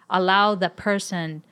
allow 0.09 0.55
the 0.55 0.69
person 0.69 1.43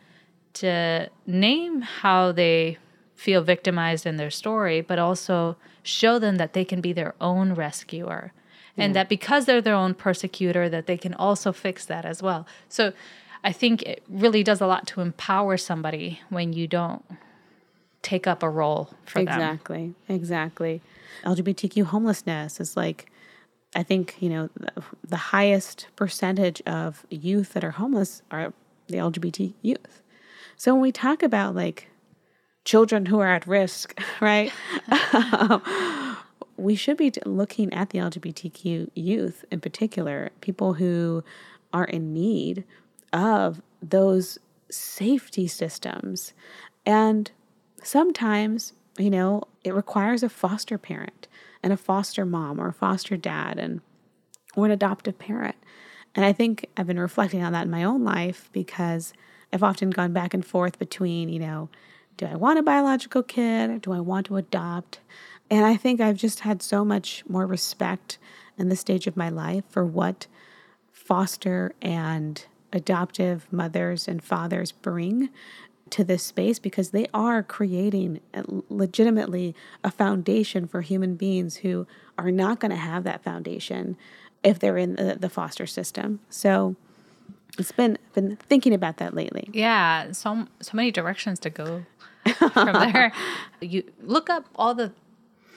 to 0.53 1.09
name 1.25 1.81
how 1.81 2.31
they 2.31 2.77
feel 3.15 3.41
victimized 3.41 4.05
in 4.05 4.15
their 4.17 4.29
story, 4.31 4.81
but 4.81 4.97
also 4.97 5.57
show 5.83 6.19
them 6.19 6.37
that 6.37 6.53
they 6.53 6.63
can 6.63 6.79
be 6.79 6.93
their 6.93 7.13
own 7.19 7.53
rescuer. 7.53 8.31
And 8.77 8.95
that 8.95 9.09
because 9.09 9.45
they're 9.45 9.61
their 9.61 9.75
own 9.75 9.93
persecutor, 9.93 10.69
that 10.69 10.85
they 10.87 10.95
can 10.95 11.13
also 11.13 11.51
fix 11.51 11.85
that 11.85 12.05
as 12.05 12.23
well. 12.23 12.47
So 12.69 12.93
I 13.43 13.51
think 13.51 13.83
it 13.83 14.03
really 14.09 14.43
does 14.43 14.61
a 14.61 14.67
lot 14.67 14.87
to 14.87 15.01
empower 15.01 15.57
somebody 15.57 16.19
when 16.29 16.53
you 16.53 16.67
don't 16.67 17.03
take 18.01 18.27
up 18.27 18.43
a 18.43 18.49
role 18.49 18.91
for 19.05 19.23
them. 19.23 19.27
Exactly. 19.27 19.93
Exactly. 20.07 20.81
LGBTQ 21.25 21.83
homelessness 21.85 22.59
is 22.59 22.77
like, 22.77 23.11
I 23.75 23.83
think, 23.83 24.15
you 24.19 24.29
know, 24.29 24.49
the, 24.55 24.71
the 25.07 25.17
highest 25.17 25.87
percentage 25.95 26.61
of 26.65 27.05
youth 27.09 27.53
that 27.53 27.63
are 27.63 27.71
homeless 27.71 28.21
are 28.31 28.53
the 28.87 28.97
LGBT 28.97 29.53
youth. 29.61 30.01
So 30.55 30.73
when 30.73 30.81
we 30.81 30.91
talk 30.91 31.23
about 31.23 31.55
like 31.55 31.87
children 32.65 33.05
who 33.05 33.19
are 33.19 33.33
at 33.33 33.47
risk, 33.47 33.99
right? 34.21 34.51
we 36.57 36.75
should 36.75 36.97
be 36.97 37.11
looking 37.25 37.73
at 37.73 37.89
the 37.89 37.99
LGBTQ 37.99 38.89
youth 38.95 39.45
in 39.51 39.59
particular, 39.61 40.31
people 40.41 40.73
who 40.73 41.23
are 41.73 41.85
in 41.85 42.13
need 42.13 42.63
of 43.13 43.61
those 43.81 44.37
safety 44.69 45.47
systems. 45.47 46.33
And 46.85 47.31
sometimes, 47.83 48.73
you 48.97 49.09
know, 49.09 49.43
it 49.63 49.73
requires 49.73 50.23
a 50.23 50.29
foster 50.29 50.77
parent 50.77 51.27
and 51.63 51.73
a 51.73 51.77
foster 51.77 52.25
mom 52.25 52.59
or 52.59 52.69
a 52.69 52.73
foster 52.73 53.17
dad 53.17 53.57
and 53.57 53.81
or 54.55 54.65
an 54.65 54.71
adoptive 54.71 55.19
parent. 55.19 55.55
And 56.15 56.25
I 56.25 56.33
think 56.33 56.67
I've 56.75 56.87
been 56.87 56.99
reflecting 56.99 57.43
on 57.43 57.53
that 57.53 57.65
in 57.65 57.71
my 57.71 57.83
own 57.83 58.03
life 58.03 58.49
because 58.51 59.13
I've 59.53 59.63
often 59.63 59.89
gone 59.89 60.13
back 60.13 60.33
and 60.33 60.45
forth 60.45 60.79
between, 60.79 61.29
you 61.29 61.39
know, 61.39 61.69
do 62.17 62.25
I 62.25 62.35
want 62.35 62.59
a 62.59 62.63
biological 62.63 63.23
kid 63.23 63.69
or 63.69 63.77
do 63.77 63.93
I 63.93 63.99
want 63.99 64.25
to 64.27 64.37
adopt? 64.37 64.99
And 65.49 65.65
I 65.65 65.77
think 65.77 66.01
I've 66.01 66.17
just 66.17 66.41
had 66.41 66.61
so 66.61 66.83
much 66.83 67.23
more 67.27 67.45
respect 67.45 68.17
in 68.57 68.69
this 68.69 68.81
stage 68.81 69.07
of 69.07 69.17
my 69.17 69.29
life 69.29 69.63
for 69.69 69.85
what 69.85 70.27
foster 70.91 71.73
and 71.81 72.45
adoptive 72.71 73.47
mothers 73.51 74.07
and 74.07 74.23
fathers 74.23 74.71
bring 74.71 75.29
to 75.91 76.03
this 76.03 76.23
space 76.23 76.59
because 76.59 76.91
they 76.91 77.07
are 77.13 77.41
creating 77.41 78.19
legitimately 78.69 79.55
a 79.83 79.89
foundation 79.89 80.67
for 80.67 80.81
human 80.81 81.15
beings 81.15 81.57
who 81.57 81.87
are 82.17 82.31
not 82.31 82.59
going 82.59 82.71
to 82.71 82.77
have 82.77 83.03
that 83.03 83.23
foundation 83.23 83.97
if 84.43 84.59
they're 84.59 84.77
in 84.77 84.95
the, 84.95 85.17
the 85.19 85.29
foster 85.29 85.65
system. 85.65 86.19
So 86.29 86.75
it's 87.57 87.71
been 87.71 87.97
been 88.13 88.35
thinking 88.37 88.73
about 88.73 88.97
that 88.97 89.13
lately. 89.13 89.49
Yeah, 89.51 90.11
so 90.11 90.47
so 90.61 90.71
many 90.73 90.91
directions 90.91 91.39
to 91.39 91.49
go 91.49 91.85
from 92.53 92.73
there. 92.73 93.11
You 93.61 93.83
look 94.01 94.29
up 94.29 94.45
all 94.55 94.73
the 94.73 94.93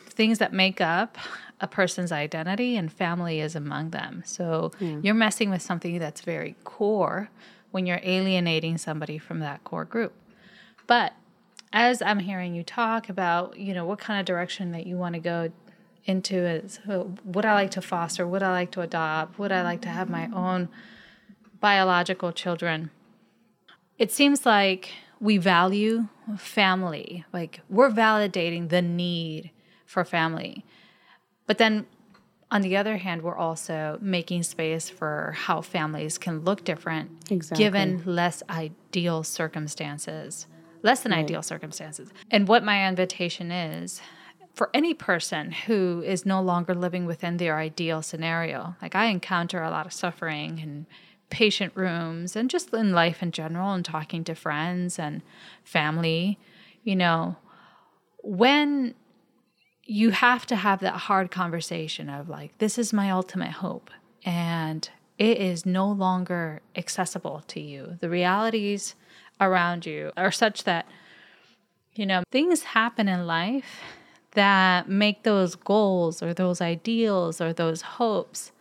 things 0.09 0.39
that 0.39 0.53
make 0.53 0.81
up 0.81 1.17
a 1.63 1.69
person's 1.69 2.11
identity, 2.11 2.77
and 2.77 2.93
family 2.93 3.41
is 3.41 3.55
among 3.55 3.91
them. 3.91 4.23
So 4.27 4.73
hmm. 4.79 5.01
you're 5.03 5.15
messing 5.15 5.49
with 5.49 5.63
something 5.63 5.99
that's 5.99 6.21
very 6.21 6.57
core 6.65 7.31
when 7.71 7.87
you're 7.87 8.01
alienating 8.03 8.77
somebody 8.77 9.17
from 9.17 9.39
that 9.39 9.63
core 9.65 9.85
group. 9.85 10.13
But 10.89 11.15
as 11.73 12.03
I'm 12.03 12.19
hearing 12.19 12.55
you 12.55 12.65
talk 12.65 13.09
about, 13.09 13.57
you 13.59 13.73
know, 13.73 13.87
what 13.87 14.01
kind 14.01 14.21
of 14.21 14.27
direction 14.27 14.73
that 14.73 14.87
you 14.87 14.97
want 14.97 15.15
to 15.15 15.21
go 15.21 15.53
into 16.05 16.37
is 16.37 16.81
would 17.25 17.45
I 17.45 17.55
like 17.55 17.71
to 17.71 17.81
foster? 17.81 18.27
Would 18.27 18.43
I 18.43 18.51
like 18.51 18.73
to 18.73 18.81
adopt? 18.81 19.39
Would 19.39 19.53
I 19.53 19.63
like 19.63 19.81
to 19.83 19.89
have 19.89 20.11
my 20.11 20.29
own 20.35 20.69
biological 21.61 22.33
children? 22.33 22.91
It 23.99 24.11
seems 24.11 24.45
like 24.45 24.91
we 25.21 25.39
value 25.39 26.09
family, 26.37 27.25
like 27.33 27.61
we're 27.71 27.91
validating 27.91 28.69
the 28.69 28.83
need 28.83 29.53
for 29.87 30.05
family. 30.05 30.65
But 31.53 31.59
then 31.59 31.85
on 32.51 32.63
the 32.63 32.79
other 32.79 32.97
hand, 32.97 33.21
we're 33.21 33.37
also 33.37 33.99
making 34.01 34.43
space 34.45 34.89
for 34.89 35.35
how 35.37 35.61
families 35.61 36.17
can 36.17 36.41
look 36.45 36.65
different 36.65 37.11
Exactly. 37.31 37.63
given 37.63 38.03
less 38.07 38.43
ideal 38.49 39.23
circumstances, 39.23 40.47
less 40.83 41.03
than 41.03 41.13
ideal 41.13 41.43
circumstances. 41.43 42.11
And 42.31 42.49
what 42.49 42.65
my 42.65 42.89
invitation 42.89 43.51
is 43.51 44.01
for 44.55 44.71
any 44.73 44.95
person 44.95 45.53
who 45.53 46.03
is 46.07 46.25
no 46.25 46.41
longer 46.41 46.75
living 46.75 47.05
within 47.05 47.37
their 47.37 47.59
ideal 47.59 48.01
scenario, 48.01 48.75
like 48.81 48.95
I 48.95 49.09
encounter 49.09 49.63
a 49.63 49.69
lot 49.69 49.85
of 49.85 49.93
suffering 49.93 50.59
in 50.59 50.87
patient 51.29 51.75
rooms 51.77 52.35
and 52.35 52.49
just 52.49 52.73
in 52.73 52.93
life 52.93 53.23
in 53.23 53.31
general 53.31 53.75
and 53.75 53.85
talking 53.85 54.25
to 54.25 54.35
friends 54.35 54.99
and 54.99 55.21
family, 55.65 56.39
you 56.83 56.97
know, 56.97 57.37
when 58.23 58.95
you 59.85 60.11
have 60.11 60.47
to 60.47 60.57
have 60.57 60.81
that 60.81 60.95
hard 60.95 61.31
conversation 61.31 62.09
of 62.09 62.29
like, 62.29 62.57
this 62.59 62.79
is 62.79 62.93
my 62.93 63.11
ultimate 63.11 63.51
hope. 63.51 63.91
And 64.25 64.89
it 65.19 65.39
is 65.39 65.67
no 65.67 65.91
longer 65.91 66.61
accessible 66.77 67.43
to 67.49 67.61
you. 67.61 67.99
The 68.01 68.09
realities 68.09 68.95
around 69.41 69.87
you 69.87 70.13
are 70.17 70.31
such 70.31 70.65
that, 70.65 70.87
you 71.95 72.07
know, 72.07 72.23
things 72.31 72.63
happen 72.63 73.09
in 73.09 73.27
life 73.27 73.81
that 74.33 74.89
make 74.89 75.25
those 75.25 75.55
goals 75.57 76.23
or 76.23 76.33
those 76.33 76.61
ideals 76.61 77.41
or 77.41 77.53
those 77.53 77.83
hopes 77.83 78.53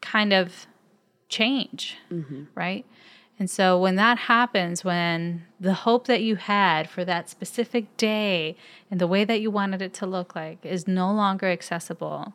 kind 0.00 0.32
of 0.32 0.66
change, 1.28 1.98
mm-hmm. 2.10 2.44
right? 2.54 2.86
And 3.40 3.48
so 3.48 3.78
when 3.80 3.96
that 3.96 4.18
happens, 4.18 4.84
when 4.84 5.46
the 5.58 5.72
hope 5.72 6.06
that 6.08 6.20
you 6.22 6.36
had 6.36 6.90
for 6.90 7.06
that 7.06 7.30
specific 7.30 7.96
day 7.96 8.54
and 8.90 9.00
the 9.00 9.06
way 9.06 9.24
that 9.24 9.40
you 9.40 9.50
wanted 9.50 9.80
it 9.80 9.94
to 9.94 10.06
look 10.06 10.36
like 10.36 10.58
is 10.62 10.86
no 10.86 11.10
longer 11.10 11.46
accessible, 11.46 12.34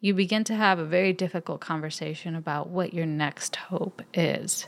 you 0.00 0.14
begin 0.14 0.42
to 0.42 0.54
have 0.56 0.80
a 0.80 0.84
very 0.84 1.12
difficult 1.12 1.60
conversation 1.60 2.34
about 2.34 2.68
what 2.68 2.92
your 2.92 3.06
next 3.06 3.54
hope 3.54 4.02
is. 4.12 4.66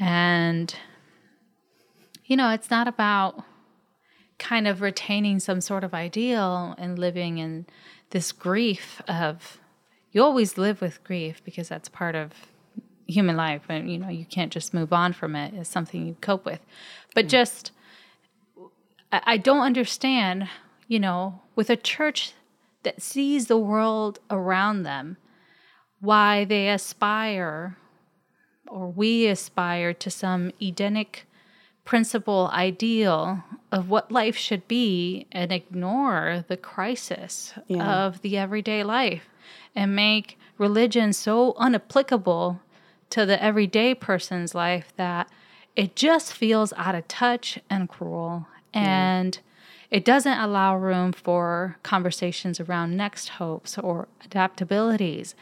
And, 0.00 0.74
you 2.24 2.36
know, 2.36 2.50
it's 2.50 2.68
not 2.68 2.88
about 2.88 3.44
kind 4.40 4.66
of 4.66 4.80
retaining 4.80 5.38
some 5.38 5.60
sort 5.60 5.84
of 5.84 5.94
ideal 5.94 6.74
and 6.76 6.98
living 6.98 7.38
in 7.38 7.66
this 8.10 8.32
grief 8.32 9.00
of, 9.06 9.58
you 10.10 10.24
always 10.24 10.58
live 10.58 10.80
with 10.80 11.04
grief 11.04 11.40
because 11.44 11.68
that's 11.68 11.88
part 11.88 12.16
of 12.16 12.32
human 13.06 13.36
life 13.36 13.62
and 13.68 13.90
you 13.90 13.98
know 13.98 14.08
you 14.08 14.24
can't 14.24 14.52
just 14.52 14.74
move 14.74 14.92
on 14.92 15.12
from 15.12 15.36
it 15.36 15.54
it's 15.54 15.70
something 15.70 16.06
you 16.06 16.16
cope 16.20 16.44
with 16.44 16.60
but 17.14 17.26
mm. 17.26 17.28
just 17.28 17.70
I, 19.12 19.22
I 19.24 19.36
don't 19.36 19.60
understand 19.62 20.48
you 20.88 20.98
know 20.98 21.40
with 21.54 21.70
a 21.70 21.76
church 21.76 22.32
that 22.82 23.02
sees 23.02 23.46
the 23.46 23.58
world 23.58 24.18
around 24.30 24.82
them 24.82 25.16
why 26.00 26.44
they 26.44 26.68
aspire 26.68 27.76
or 28.68 28.88
we 28.88 29.26
aspire 29.26 29.92
to 29.94 30.10
some 30.10 30.50
edenic 30.60 31.26
principle 31.84 32.50
ideal 32.52 33.44
of 33.70 33.88
what 33.88 34.10
life 34.10 34.36
should 34.36 34.66
be 34.66 35.26
and 35.30 35.52
ignore 35.52 36.44
the 36.48 36.56
crisis 36.56 37.54
Yeah. 37.68 38.06
of 38.06 38.22
the 38.22 38.36
everyday 38.36 38.82
life 38.82 39.28
and 39.74 39.94
make 39.94 40.38
religion 40.58 41.12
so 41.12 41.52
unapplicable 41.54 42.58
to 43.10 43.26
the 43.26 43.42
everyday 43.42 43.94
person's 43.94 44.54
life 44.54 44.92
that 44.96 45.28
it 45.74 45.94
just 45.94 46.32
feels 46.32 46.72
out 46.76 46.94
of 46.94 47.06
touch 47.08 47.58
and 47.68 47.88
cruel. 47.88 48.46
And 48.72 49.38
it 49.90 50.04
doesn't 50.04 50.38
allow 50.38 50.76
room 50.76 51.12
for 51.12 51.78
conversations 51.82 52.60
around 52.60 52.96
next 52.96 53.28
hopes 53.28 53.78
or 53.78 54.08
adaptabilities. 54.28 55.34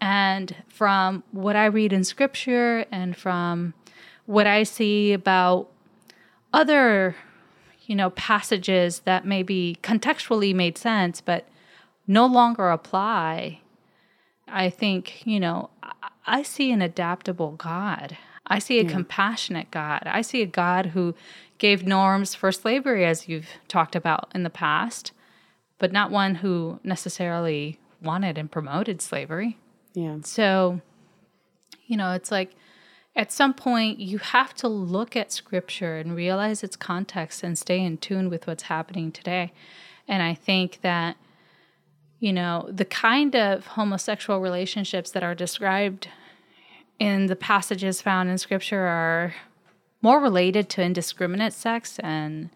And 0.00 0.54
from 0.68 1.24
what 1.32 1.56
i 1.56 1.66
read 1.66 1.92
in 1.92 2.04
scripture 2.04 2.84
and 2.92 3.16
from 3.16 3.74
what 4.26 4.46
i 4.46 4.62
see 4.62 5.12
about 5.12 5.68
other 6.52 7.16
you 7.86 7.96
know 7.96 8.10
passages 8.10 9.00
that 9.00 9.26
maybe 9.26 9.76
contextually 9.82 10.54
made 10.54 10.78
sense 10.78 11.20
but 11.20 11.48
no 12.06 12.26
longer 12.26 12.70
apply 12.70 13.60
i 14.46 14.70
think 14.70 15.26
you 15.26 15.40
know 15.40 15.68
i, 16.28 16.42
see 16.42 16.70
an 16.70 16.82
adaptable 16.82 17.52
god 17.52 18.16
I 18.48 18.58
see 18.58 18.78
a 18.80 18.82
yeah. 18.82 18.90
compassionate 18.90 19.70
God. 19.70 20.02
I 20.06 20.22
see 20.22 20.42
a 20.42 20.46
God 20.46 20.86
who 20.86 21.14
gave 21.58 21.86
norms 21.86 22.34
for 22.34 22.50
slavery, 22.50 23.04
as 23.04 23.28
you've 23.28 23.48
talked 23.68 23.94
about 23.94 24.30
in 24.34 24.42
the 24.42 24.50
past, 24.50 25.12
but 25.78 25.92
not 25.92 26.10
one 26.10 26.36
who 26.36 26.80
necessarily 26.82 27.78
wanted 28.02 28.38
and 28.38 28.50
promoted 28.50 29.02
slavery. 29.02 29.58
Yeah. 29.94 30.18
So, 30.22 30.80
you 31.86 31.96
know, 31.96 32.12
it's 32.12 32.30
like 32.30 32.52
at 33.16 33.32
some 33.32 33.52
point 33.52 33.98
you 33.98 34.18
have 34.18 34.54
to 34.54 34.68
look 34.68 35.16
at 35.16 35.32
scripture 35.32 35.98
and 35.98 36.14
realize 36.14 36.62
its 36.62 36.76
context 36.76 37.42
and 37.42 37.58
stay 37.58 37.80
in 37.84 37.98
tune 37.98 38.30
with 38.30 38.46
what's 38.46 38.64
happening 38.64 39.12
today. 39.12 39.52
And 40.06 40.22
I 40.22 40.34
think 40.34 40.80
that, 40.82 41.16
you 42.20 42.32
know, 42.32 42.68
the 42.70 42.84
kind 42.84 43.34
of 43.36 43.66
homosexual 43.66 44.40
relationships 44.40 45.10
that 45.10 45.22
are 45.22 45.34
described 45.34 46.08
in 46.98 47.26
the 47.26 47.36
passages 47.36 48.02
found 48.02 48.28
in 48.28 48.38
scripture 48.38 48.80
are 48.80 49.34
more 50.02 50.20
related 50.20 50.68
to 50.70 50.82
indiscriminate 50.82 51.52
sex 51.52 51.98
and, 52.00 52.50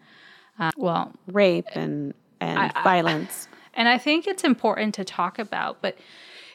uh, 0.59 0.71
well, 0.77 1.11
rape 1.27 1.65
and, 1.73 2.13
and 2.39 2.59
I, 2.59 2.83
violence. 2.83 3.47
I, 3.51 3.55
and 3.75 3.89
I 3.89 3.97
think 3.97 4.27
it's 4.27 4.43
important 4.43 4.95
to 4.95 5.03
talk 5.03 5.39
about, 5.39 5.81
but 5.81 5.97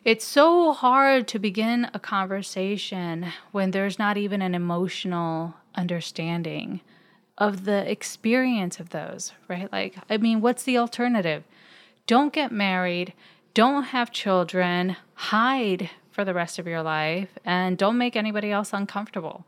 it's 0.05 0.25
so 0.25 0.73
hard 0.73 1.29
to 1.29 1.39
begin 1.39 1.91
a 1.93 1.99
conversation 1.99 3.27
when 3.53 3.73
there's 3.73 3.99
not 3.99 4.17
even 4.17 4.41
an 4.41 4.55
emotional 4.55 5.55
understanding 5.75 6.81
of 7.37 7.65
the 7.65 7.91
experience 7.91 8.81
of 8.81 8.91
those, 8.91 9.33
right? 9.49 9.71
Like, 9.73 9.97
I 10.09 10.17
mean, 10.17 10.41
what's 10.41 10.63
the 10.63 10.79
alternative? 10.79 11.45
Don't 12.07 12.33
get 12.33 12.51
married, 12.51 13.13
don't 13.55 13.85
have 13.85 14.11
children, 14.11 14.97
hide 15.15 15.91
for 16.19 16.25
the 16.25 16.35
rest 16.35 16.59
of 16.59 16.67
your 16.67 16.83
life, 16.83 17.29
and 17.45 17.79
don't 17.79 17.97
make 17.97 18.17
anybody 18.17 18.51
else 18.51 18.73
uncomfortable. 18.73 19.45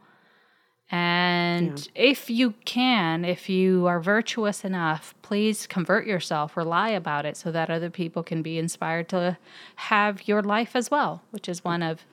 And 0.88 1.90
yeah. 1.96 2.02
if 2.12 2.30
you 2.30 2.54
can, 2.64 3.24
if 3.24 3.48
you 3.48 3.88
are 3.88 3.98
virtuous 3.98 4.64
enough, 4.64 5.12
please 5.20 5.66
convert 5.66 6.06
yourself 6.06 6.56
or 6.56 6.62
lie 6.62 6.90
about 6.90 7.26
it 7.26 7.36
so 7.36 7.50
that 7.50 7.70
other 7.70 7.90
people 7.90 8.22
can 8.22 8.40
be 8.40 8.56
inspired 8.56 9.08
to 9.08 9.36
have 9.74 10.28
your 10.28 10.42
life 10.44 10.76
as 10.76 10.92
well, 10.92 11.24
which 11.32 11.48
is 11.48 11.64
one 11.64 11.82
of, 11.82 12.06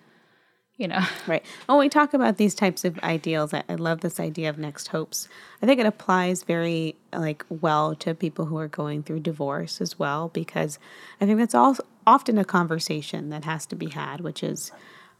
you 0.77 0.87
know. 0.87 1.05
Right. 1.27 1.45
When 1.65 1.77
we 1.77 1.89
talk 1.89 2.13
about 2.13 2.37
these 2.37 2.55
types 2.55 2.85
of 2.85 2.97
ideals, 2.99 3.53
I, 3.53 3.63
I 3.67 3.75
love 3.75 3.99
this 3.99 4.19
idea 4.19 4.49
of 4.49 4.57
next 4.57 4.87
hopes. 4.87 5.27
I 5.61 5.65
think 5.65 5.79
it 5.79 5.85
applies 5.85 6.43
very 6.43 6.95
like 7.11 7.45
well 7.49 7.95
to 7.95 8.15
people 8.15 8.45
who 8.45 8.57
are 8.57 8.69
going 8.69 9.03
through 9.03 9.19
divorce 9.19 9.81
as 9.81 9.99
well, 9.99 10.29
because 10.29 10.79
I 11.19 11.25
think 11.25 11.39
that's 11.39 11.55
also 11.55 11.83
often 12.05 12.37
a 12.37 12.45
conversation 12.45 13.29
that 13.31 13.43
has 13.43 13.65
to 13.67 13.75
be 13.75 13.89
had, 13.89 14.21
which 14.21 14.41
is 14.41 14.71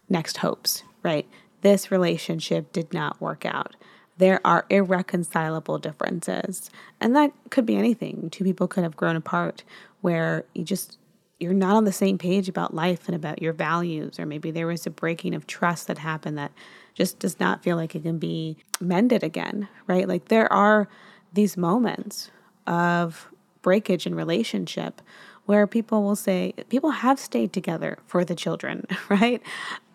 next 0.09 0.37
hopes, 0.37 0.83
right? 1.03 1.27
this 1.61 1.91
relationship 1.91 2.71
did 2.71 2.93
not 2.93 3.19
work 3.19 3.45
out. 3.45 3.75
There 4.17 4.39
are 4.45 4.65
irreconcilable 4.69 5.77
differences. 5.79 6.69
And 6.99 7.15
that 7.15 7.31
could 7.49 7.65
be 7.65 7.75
anything. 7.75 8.29
Two 8.31 8.43
people 8.43 8.67
could 8.67 8.83
have 8.83 8.95
grown 8.95 9.15
apart 9.15 9.63
where 10.01 10.45
you 10.53 10.63
just 10.63 10.97
you're 11.39 11.53
not 11.53 11.75
on 11.75 11.85
the 11.85 11.91
same 11.91 12.17
page 12.17 12.49
about 12.49 12.73
life 12.73 13.07
and 13.07 13.15
about 13.15 13.41
your 13.41 13.53
values 13.53 14.19
or 14.19 14.25
maybe 14.25 14.51
there 14.51 14.67
was 14.67 14.85
a 14.87 14.89
breaking 14.89 15.35
of 15.35 15.45
trust 15.45 15.87
that 15.87 15.99
happened 15.99 16.37
that 16.37 16.51
just 16.93 17.19
does 17.19 17.39
not 17.39 17.63
feel 17.63 17.75
like 17.75 17.95
it 17.95 18.03
can 18.03 18.17
be 18.17 18.57
mended 18.79 19.23
again, 19.23 19.67
right? 19.85 20.07
Like 20.07 20.29
there 20.29 20.51
are 20.51 20.87
these 21.33 21.55
moments 21.55 22.31
of 22.65 23.29
breakage 23.61 24.07
in 24.07 24.15
relationship 24.15 25.01
where 25.45 25.65
people 25.67 26.03
will 26.03 26.15
say, 26.15 26.53
people 26.69 26.89
have 26.89 27.19
stayed 27.19 27.53
together 27.53 27.99
for 28.05 28.25
the 28.25 28.35
children, 28.35 28.85
right? 29.09 29.41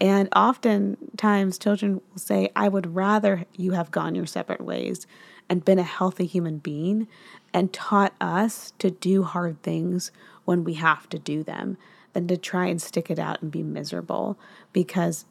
And 0.00 0.28
oftentimes 0.34 1.58
children 1.58 1.94
will 1.94 2.18
say, 2.18 2.50
I 2.54 2.68
would 2.68 2.94
rather 2.94 3.44
you 3.56 3.72
have 3.72 3.90
gone 3.90 4.14
your 4.14 4.26
separate 4.26 4.62
ways 4.62 5.06
and 5.48 5.64
been 5.64 5.78
a 5.78 5.82
healthy 5.82 6.24
human 6.24 6.58
being 6.58 7.08
and 7.52 7.72
taught 7.72 8.14
us 8.20 8.72
to 8.78 8.90
do 8.90 9.24
hard 9.24 9.62
things 9.62 10.10
when 10.44 10.64
we 10.64 10.74
have 10.74 11.08
to 11.10 11.18
do 11.18 11.42
them 11.42 11.76
than 12.12 12.28
to 12.28 12.36
try 12.36 12.66
and 12.66 12.80
stick 12.80 13.10
it 13.10 13.18
out 13.18 13.40
and 13.42 13.50
be 13.50 13.62
miserable 13.62 14.38
because 14.72 15.24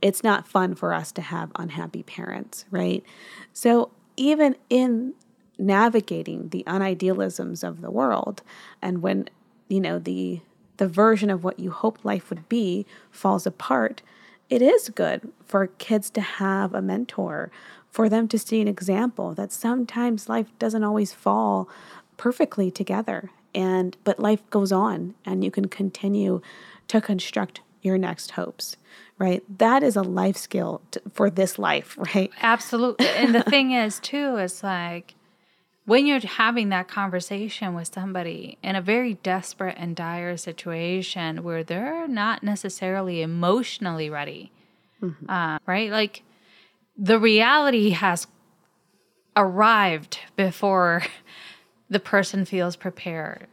it's 0.00 0.22
not 0.22 0.48
fun 0.48 0.74
for 0.74 0.94
us 0.94 1.12
to 1.12 1.22
have 1.22 1.50
unhappy 1.56 2.02
parents, 2.02 2.64
right? 2.70 3.04
So 3.52 3.90
even 4.16 4.56
in 4.70 5.14
navigating 5.58 6.48
the 6.48 6.64
unidealisms 6.66 7.62
of 7.62 7.80
the 7.80 7.90
world 7.90 8.42
and 8.82 9.02
when 9.02 9.28
you 9.68 9.80
know 9.80 9.98
the 10.00 10.40
the 10.78 10.88
version 10.88 11.30
of 11.30 11.44
what 11.44 11.60
you 11.60 11.70
hope 11.70 12.04
life 12.04 12.28
would 12.28 12.48
be 12.48 12.84
falls 13.12 13.46
apart 13.46 14.02
it 14.50 14.60
is 14.60 14.88
good 14.88 15.32
for 15.44 15.68
kids 15.78 16.10
to 16.10 16.20
have 16.20 16.74
a 16.74 16.82
mentor 16.82 17.52
for 17.88 18.08
them 18.08 18.26
to 18.26 18.36
see 18.36 18.60
an 18.60 18.66
example 18.66 19.32
that 19.32 19.52
sometimes 19.52 20.28
life 20.28 20.48
doesn't 20.58 20.82
always 20.82 21.12
fall 21.12 21.68
perfectly 22.16 22.68
together 22.68 23.30
and 23.54 23.96
but 24.04 24.18
life 24.18 24.48
goes 24.50 24.72
on 24.72 25.14
and 25.24 25.44
you 25.44 25.50
can 25.50 25.68
continue 25.68 26.40
to 26.88 27.00
construct 27.00 27.60
your 27.82 27.98
next 27.98 28.32
hopes 28.32 28.76
right 29.18 29.42
that 29.58 29.82
is 29.82 29.96
a 29.96 30.02
life 30.02 30.36
skill 30.36 30.80
to, 30.90 31.00
for 31.12 31.30
this 31.30 31.58
life 31.58 31.96
right 32.14 32.30
absolutely 32.42 33.06
and 33.08 33.34
the 33.34 33.42
thing 33.50 33.72
is 33.72 33.98
too 34.00 34.36
is 34.36 34.62
like 34.62 35.14
when 35.86 36.06
you're 36.06 36.20
having 36.20 36.70
that 36.70 36.88
conversation 36.88 37.74
with 37.74 37.92
somebody 37.92 38.58
in 38.62 38.74
a 38.74 38.80
very 38.80 39.14
desperate 39.14 39.76
and 39.78 39.94
dire 39.94 40.36
situation 40.36 41.42
where 41.42 41.62
they're 41.62 42.08
not 42.08 42.42
necessarily 42.42 43.20
emotionally 43.20 44.08
ready, 44.08 44.50
mm-hmm. 45.02 45.30
uh, 45.30 45.58
right? 45.66 45.90
Like 45.90 46.22
the 46.96 47.18
reality 47.18 47.90
has 47.90 48.26
arrived 49.36 50.20
before 50.36 51.02
the 51.88 52.00
person 52.00 52.44
feels 52.44 52.76
prepared 52.76 53.46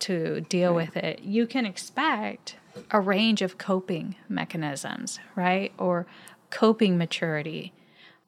to 0.00 0.40
deal 0.42 0.74
right. 0.74 0.86
with 0.86 0.96
it. 0.96 1.20
You 1.20 1.46
can 1.46 1.66
expect 1.66 2.56
a 2.90 3.00
range 3.00 3.42
of 3.42 3.58
coping 3.58 4.16
mechanisms, 4.28 5.18
right? 5.34 5.72
Or 5.78 6.06
coping 6.50 6.96
maturity. 6.96 7.72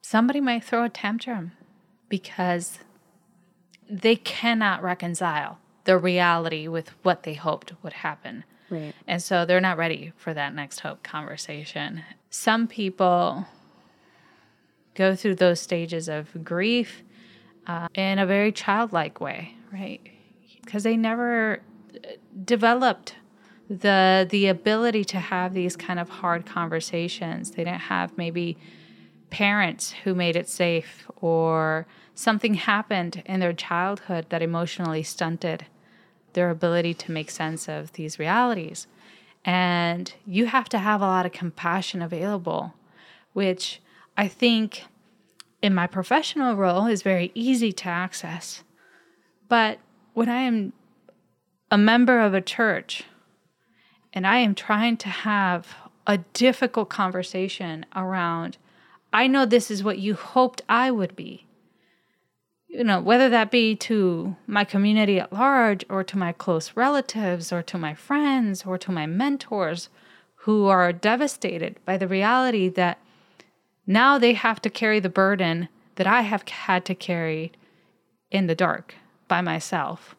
Somebody 0.03 0.40
might 0.40 0.64
throw 0.64 0.85
a 0.85 0.88
tantrum 0.88 1.53
because 2.09 2.79
they 3.88 4.16
cannot 4.16 4.83
reconcile 4.83 5.59
the 5.85 5.99
reality 5.99 6.68
with 6.68 6.90
what 7.03 7.23
they 7.23 7.35
hoped 7.35 7.73
would 7.83 7.92
happen. 7.92 8.44
Right. 8.68 8.94
And 9.07 9.23
so 9.23 9.44
they're 9.44 9.61
not 9.61 9.79
ready 9.79 10.12
for 10.16 10.33
that 10.35 10.55
next 10.55 10.81
hope 10.81 11.03
conversation. 11.03 12.03
Some 12.31 12.68
people 12.68 13.46
go 14.94 15.16
through 15.16 15.37
those 15.37 15.61
stages 15.61 16.09
of 16.09 16.44
grief 16.44 17.03
uh, 17.66 17.88
in 17.94 18.18
a 18.18 18.27
very 18.27 18.53
childlike 18.53 19.20
way, 19.20 19.55
right? 19.73 20.01
Because 20.64 20.83
they 20.83 20.96
never 20.96 21.61
uh, 21.94 22.09
developed 22.44 23.14
the 23.68 24.27
the 24.29 24.49
ability 24.49 25.05
to 25.05 25.18
have 25.18 25.55
these 25.55 25.77
kind 25.77 26.01
of 26.01 26.09
hard 26.09 26.44
conversations. 26.44 27.53
They 27.53 27.64
didn't 27.64 27.83
have 27.83 28.18
maybe 28.18 28.59
parents 29.31 29.92
who 30.05 30.14
made 30.14 30.35
it 30.35 30.49
safe 30.49 31.09
or 31.20 31.87
something 32.14 32.55
happened 32.55 33.23
in 33.25 33.40
their 33.40 33.53
childhood 33.53 34.27
that 34.29 34.42
emotionally 34.42 35.05
stunted 35.05 35.66
their 36.33 36.51
ability 36.51 36.94
to 36.94 37.12
make 37.12 37.31
sense 37.31 37.68
of 37.68 37.92
these 37.92 38.18
realities. 38.18 38.87
And 39.44 40.12
you 40.27 40.46
have 40.46 40.68
to 40.70 40.79
have 40.79 41.01
a 41.01 41.07
lot 41.07 41.27
of 41.27 41.33
compassion 41.33 42.03
available, 42.03 42.75
which 43.33 43.81
I 44.16 44.29
think 44.29 44.85
in 45.62 45.75
my 45.75 45.87
professional 45.87 46.57
role 46.57 46.87
is 46.87 47.03
very 47.03 47.31
easy 47.35 47.73
to 47.73 47.88
access. 47.88 48.62
But 49.49 49.79
when 50.14 50.29
I 50.29 50.42
am 50.42 50.73
a 51.70 51.79
member 51.79 52.20
of 52.20 52.35
a 52.35 52.40
church 52.40 53.05
and 54.12 54.27
I 54.27 54.38
am 54.38 54.55
trying 54.55 54.96
to 54.99 55.09
have 55.09 55.75
a 56.07 56.18
difficult 56.18 56.88
conversation 56.88 57.87
around, 57.94 58.59
I 59.12 59.27
know 59.27 59.44
this 59.44 59.70
is 59.70 59.85
what 59.85 59.99
you 59.99 60.14
hoped 60.14 60.62
I 60.68 60.90
would 60.90 61.14
be 61.14 61.46
you 62.70 62.85
know, 62.85 63.01
whether 63.01 63.29
that 63.29 63.51
be 63.51 63.75
to 63.75 64.37
my 64.46 64.62
community 64.62 65.18
at 65.18 65.33
large 65.33 65.85
or 65.90 66.05
to 66.05 66.16
my 66.16 66.33
close 66.33 66.77
relatives 66.77 67.53
or 67.53 67.62
to 67.62 67.77
my 67.77 67.94
friends 67.94 68.64
or 68.64 68.79
to 68.79 68.92
my 68.92 69.07
mentors 69.07 69.88
who 70.37 70.66
are 70.66 70.92
devastated 70.92 71.77
by 71.85 71.96
the 71.96 72.07
reality 72.07 72.68
that 72.68 72.99
now 73.90 74.18
they 74.18 74.35
have 74.35 74.62
to 74.62 74.70
carry 74.70 75.00
the 75.00 75.09
burden 75.09 75.68
that 75.96 76.07
I 76.07 76.20
have 76.22 76.48
had 76.48 76.85
to 76.85 76.94
carry 76.94 77.50
in 78.31 78.46
the 78.46 78.55
dark 78.55 78.94
by 79.26 79.40
myself. 79.40 80.14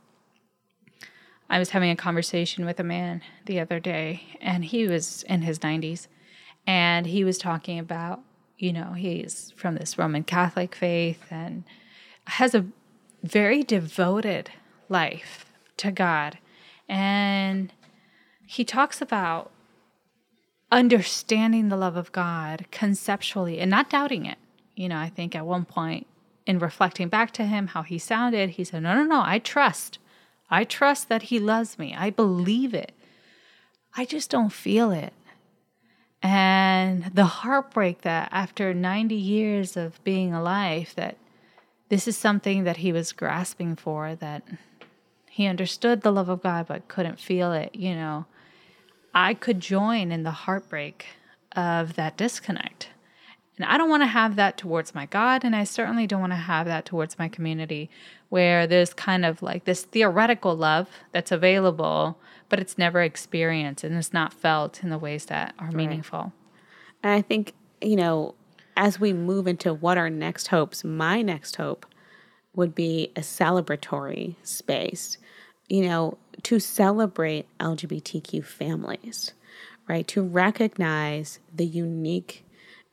I 1.50 1.58
was 1.58 1.70
having 1.70 1.90
a 1.90 1.96
conversation 1.96 2.66
with 2.66 2.82
a 2.82 2.84
man 2.84 3.22
the 3.46 3.62
other 3.62 3.80
day, 3.80 4.24
and 4.42 4.66
he 4.66 4.88
was 4.88 5.24
in 5.24 5.44
his 5.44 5.60
90s, 5.60 6.08
and 6.68 7.06
he 7.06 7.24
was 7.24 7.38
talking 7.38 7.80
about, 7.80 8.20
you 8.58 8.74
know, 8.74 8.92
he's 8.92 9.54
from 9.56 9.76
this 9.76 9.98
Roman 9.98 10.24
Catholic 10.24 10.76
faith 10.76 11.24
and 11.30 11.64
has 12.28 12.54
a 12.54 12.66
very 13.24 13.64
devoted 13.64 14.52
life 14.90 15.46
to 15.78 15.92
God. 15.92 16.40
And 16.90 17.72
he 18.46 18.66
talks 18.66 19.02
about 19.02 19.51
understanding 20.72 21.70
the 21.70 21.78
love 21.78 21.98
of 21.98 22.12
God 22.12 22.66
conceptually 22.72 23.60
and 23.60 23.70
not 23.70 23.90
doubting 23.90 24.26
it. 24.26 24.38
You 24.76 24.90
know, 24.90 24.98
I 24.98 25.10
think 25.10 25.36
at 25.36 25.46
one 25.46 25.66
point 25.66 26.08
in 26.46 26.60
reflecting 26.60 27.10
back 27.10 27.32
to 27.34 27.46
him 27.46 27.68
how 27.68 27.84
he 27.84 28.00
sounded, 28.00 28.52
he 28.52 28.64
said, 28.64 28.84
No, 28.84 28.96
no, 28.96 29.04
no, 29.04 29.22
I 29.24 29.40
trust. 29.40 30.00
I 30.50 30.64
trust 30.64 31.10
that 31.10 31.24
he 31.24 31.40
loves 31.40 31.78
me. 31.78 31.96
I 31.96 32.10
believe 32.10 32.74
it. 32.74 32.92
I 33.96 34.06
just 34.06 34.30
don't 34.30 34.52
feel 34.52 34.92
it. 34.92 35.14
And 36.24 37.06
the 37.14 37.26
heartbreak 37.26 38.02
that 38.02 38.30
after 38.32 38.74
90 38.74 39.16
years 39.16 39.76
of 39.76 40.04
being 40.04 40.34
alive, 40.34 40.94
that 40.96 41.18
this 41.90 42.08
is 42.08 42.18
something 42.18 42.64
that 42.64 42.78
he 42.78 42.94
was 42.94 43.12
grasping 43.12 43.76
for, 43.76 44.16
that 44.16 44.44
he 45.30 45.48
understood 45.48 46.02
the 46.02 46.12
love 46.12 46.30
of 46.30 46.44
God 46.44 46.68
but 46.68 46.88
couldn't 46.88 47.20
feel 47.20 47.52
it, 47.54 47.74
you 47.74 47.96
know. 47.96 48.26
I 49.14 49.34
could 49.34 49.60
join 49.60 50.12
in 50.12 50.24
the 50.24 50.32
heartbreak 50.32 51.06
of 51.56 51.96
that 51.96 52.18
disconnect. 52.18 52.90
And 53.58 53.66
I 53.66 53.78
don't 53.78 53.90
want 53.90 54.02
to 54.04 54.08
have 54.08 54.38
that 54.38 54.58
towards 54.58 54.96
my 54.96 55.06
God, 55.06 55.44
and 55.44 55.56
I 55.56 55.66
certainly 55.66 56.08
don't 56.08 56.22
want 56.22 56.32
to 56.32 56.38
have 56.38 56.66
that 56.68 56.86
towards 56.86 57.20
my 57.20 57.28
community 57.28 57.90
where 58.30 58.66
there's 58.66 58.94
kind 58.94 59.26
of 59.26 59.44
like 59.44 59.66
this 59.66 59.84
theoretical 59.84 60.56
love 60.56 60.88
that's 61.12 61.32
available, 61.32 62.18
but 62.50 62.60
it's 62.60 62.78
never 62.78 63.02
experienced 63.02 63.84
and 63.84 63.96
it's 63.96 64.14
not 64.14 64.34
felt 64.34 64.84
in 64.84 64.90
the 64.90 64.98
ways 64.98 65.26
that 65.26 65.54
are 65.60 65.72
meaningful. 65.72 66.32
And 67.04 67.12
I 67.12 67.22
think, 67.22 67.54
you 67.82 67.98
know, 67.98 68.36
as 68.78 69.00
we 69.00 69.12
move 69.12 69.48
into 69.48 69.74
what 69.74 69.98
our 69.98 70.10
next 70.10 70.48
hopes, 70.48 70.84
my 70.84 71.22
next 71.22 71.58
hope 71.58 71.86
would 72.56 72.74
be 72.74 73.12
a 73.16 73.22
celebratory 73.22 74.36
space, 74.44 75.18
you 75.68 75.86
know, 75.86 76.18
to 76.44 76.60
celebrate 76.60 77.48
LGBTQ 77.60 78.44
families, 78.44 79.34
right? 79.88 80.08
To 80.10 80.22
recognize 80.22 81.40
the 81.54 81.66
unique 81.66 82.46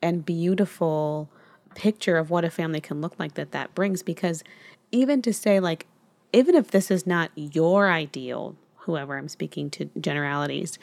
and 0.02 0.24
beautiful 0.24 1.28
picture 1.74 2.16
of 2.16 2.30
what 2.30 2.44
a 2.44 2.50
family 2.50 2.80
can 2.80 3.00
look 3.00 3.18
like 3.18 3.34
that 3.34 3.52
that 3.52 3.74
brings 3.74 4.02
because 4.02 4.42
even 4.90 5.22
to 5.22 5.32
say 5.32 5.60
like 5.60 5.86
even 6.32 6.54
if 6.54 6.70
this 6.70 6.90
is 6.90 7.06
not 7.06 7.30
your 7.36 7.90
ideal 7.90 8.56
whoever 8.78 9.16
i'm 9.16 9.28
speaking 9.28 9.70
to 9.70 9.88
generalities 10.00 10.78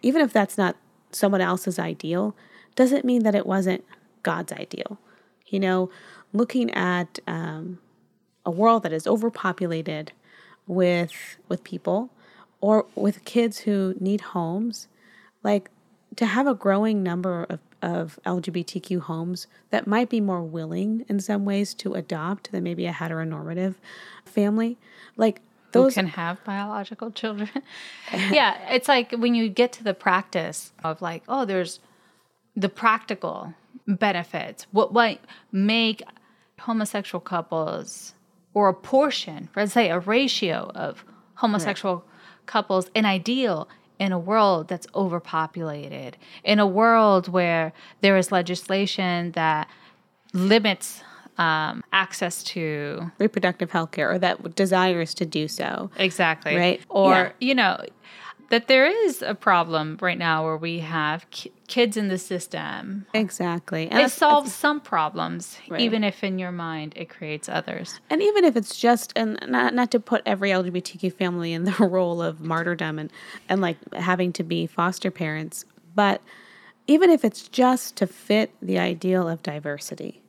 even 0.00 0.22
if 0.22 0.32
that's 0.32 0.56
not 0.56 0.76
someone 1.10 1.40
else's 1.40 1.78
ideal 1.78 2.34
doesn't 2.76 3.04
mean 3.04 3.24
that 3.24 3.34
it 3.34 3.46
wasn't 3.46 3.84
god's 4.22 4.52
ideal 4.52 4.98
you 5.46 5.60
know 5.60 5.90
looking 6.32 6.70
at 6.72 7.18
um, 7.26 7.78
a 8.46 8.50
world 8.50 8.82
that 8.82 8.92
is 8.92 9.06
overpopulated 9.06 10.12
with 10.68 11.38
with 11.48 11.64
people 11.64 12.10
or 12.60 12.86
with 12.94 13.24
kids 13.24 13.58
who 13.60 13.94
need 13.98 14.20
homes 14.20 14.86
like 15.42 15.70
to 16.16 16.26
have 16.26 16.46
a 16.46 16.54
growing 16.54 17.02
number 17.02 17.44
of 17.48 17.60
of 17.82 18.18
LGBTQ 18.26 19.00
homes 19.00 19.46
that 19.70 19.86
might 19.86 20.08
be 20.08 20.20
more 20.20 20.42
willing 20.42 21.04
in 21.08 21.20
some 21.20 21.44
ways 21.44 21.74
to 21.74 21.94
adopt 21.94 22.50
than 22.50 22.64
maybe 22.64 22.86
a 22.86 22.92
heteronormative 22.92 23.76
family. 24.24 24.76
Like 25.16 25.40
those 25.72 25.94
Who 25.94 26.02
can 26.02 26.06
have 26.08 26.42
biological 26.44 27.10
children. 27.10 27.50
yeah, 28.12 28.72
it's 28.72 28.88
like 28.88 29.12
when 29.12 29.34
you 29.34 29.48
get 29.48 29.72
to 29.74 29.84
the 29.84 29.94
practice 29.94 30.72
of 30.82 31.00
like, 31.02 31.22
oh, 31.28 31.44
there's 31.44 31.80
the 32.56 32.68
practical 32.68 33.54
benefits. 33.86 34.66
What 34.72 34.92
might 34.92 35.20
make 35.52 36.02
homosexual 36.58 37.20
couples 37.20 38.14
or 38.58 38.68
a 38.68 38.74
portion, 38.74 39.48
let's 39.54 39.72
say 39.72 39.88
a 39.88 40.00
ratio 40.00 40.72
of 40.74 41.04
homosexual 41.34 41.94
right. 41.94 42.04
couples 42.46 42.90
an 42.96 43.04
ideal 43.04 43.68
in 44.00 44.10
a 44.10 44.18
world 44.18 44.66
that's 44.66 44.88
overpopulated, 44.96 46.16
in 46.42 46.58
a 46.58 46.66
world 46.66 47.28
where 47.28 47.72
there 48.00 48.16
is 48.16 48.32
legislation 48.32 49.30
that 49.32 49.68
limits 50.32 51.04
um, 51.38 51.84
access 51.92 52.42
to 52.42 53.12
reproductive 53.18 53.70
health 53.70 53.92
care 53.92 54.10
or 54.10 54.18
that 54.18 54.56
desires 54.56 55.14
to 55.14 55.24
do 55.24 55.46
so. 55.46 55.88
Exactly. 55.96 56.56
Right. 56.56 56.80
Or, 56.88 57.12
yeah. 57.12 57.32
you 57.38 57.54
know, 57.54 57.80
that 58.50 58.66
there 58.66 58.86
is 58.86 59.20
a 59.20 59.34
problem 59.34 59.98
right 60.00 60.16
now 60.16 60.44
where 60.44 60.56
we 60.56 60.78
have 60.78 61.28
ki- 61.30 61.52
kids 61.66 61.96
in 61.96 62.08
the 62.08 62.18
system. 62.18 63.06
Exactly. 63.12 63.88
And 63.88 64.00
it 64.00 64.10
solves 64.10 64.54
some 64.54 64.80
problems, 64.80 65.58
right. 65.68 65.80
even 65.80 66.02
if 66.02 66.24
in 66.24 66.38
your 66.38 66.52
mind 66.52 66.94
it 66.96 67.10
creates 67.10 67.48
others. 67.48 68.00
And 68.08 68.22
even 68.22 68.44
if 68.44 68.56
it's 68.56 68.78
just, 68.78 69.12
and 69.14 69.38
not, 69.46 69.74
not 69.74 69.90
to 69.90 70.00
put 70.00 70.22
every 70.24 70.50
LGBTQ 70.50 71.12
family 71.12 71.52
in 71.52 71.64
the 71.64 71.72
role 71.78 72.22
of 72.22 72.40
martyrdom 72.40 72.98
and, 72.98 73.12
and 73.48 73.60
like 73.60 73.76
having 73.94 74.32
to 74.34 74.42
be 74.42 74.66
foster 74.66 75.10
parents, 75.10 75.64
but 75.94 76.22
even 76.86 77.10
if 77.10 77.24
it's 77.24 77.48
just 77.48 77.96
to 77.96 78.06
fit 78.06 78.50
the 78.62 78.78
ideal 78.78 79.28
of 79.28 79.42
diversity, 79.42 80.22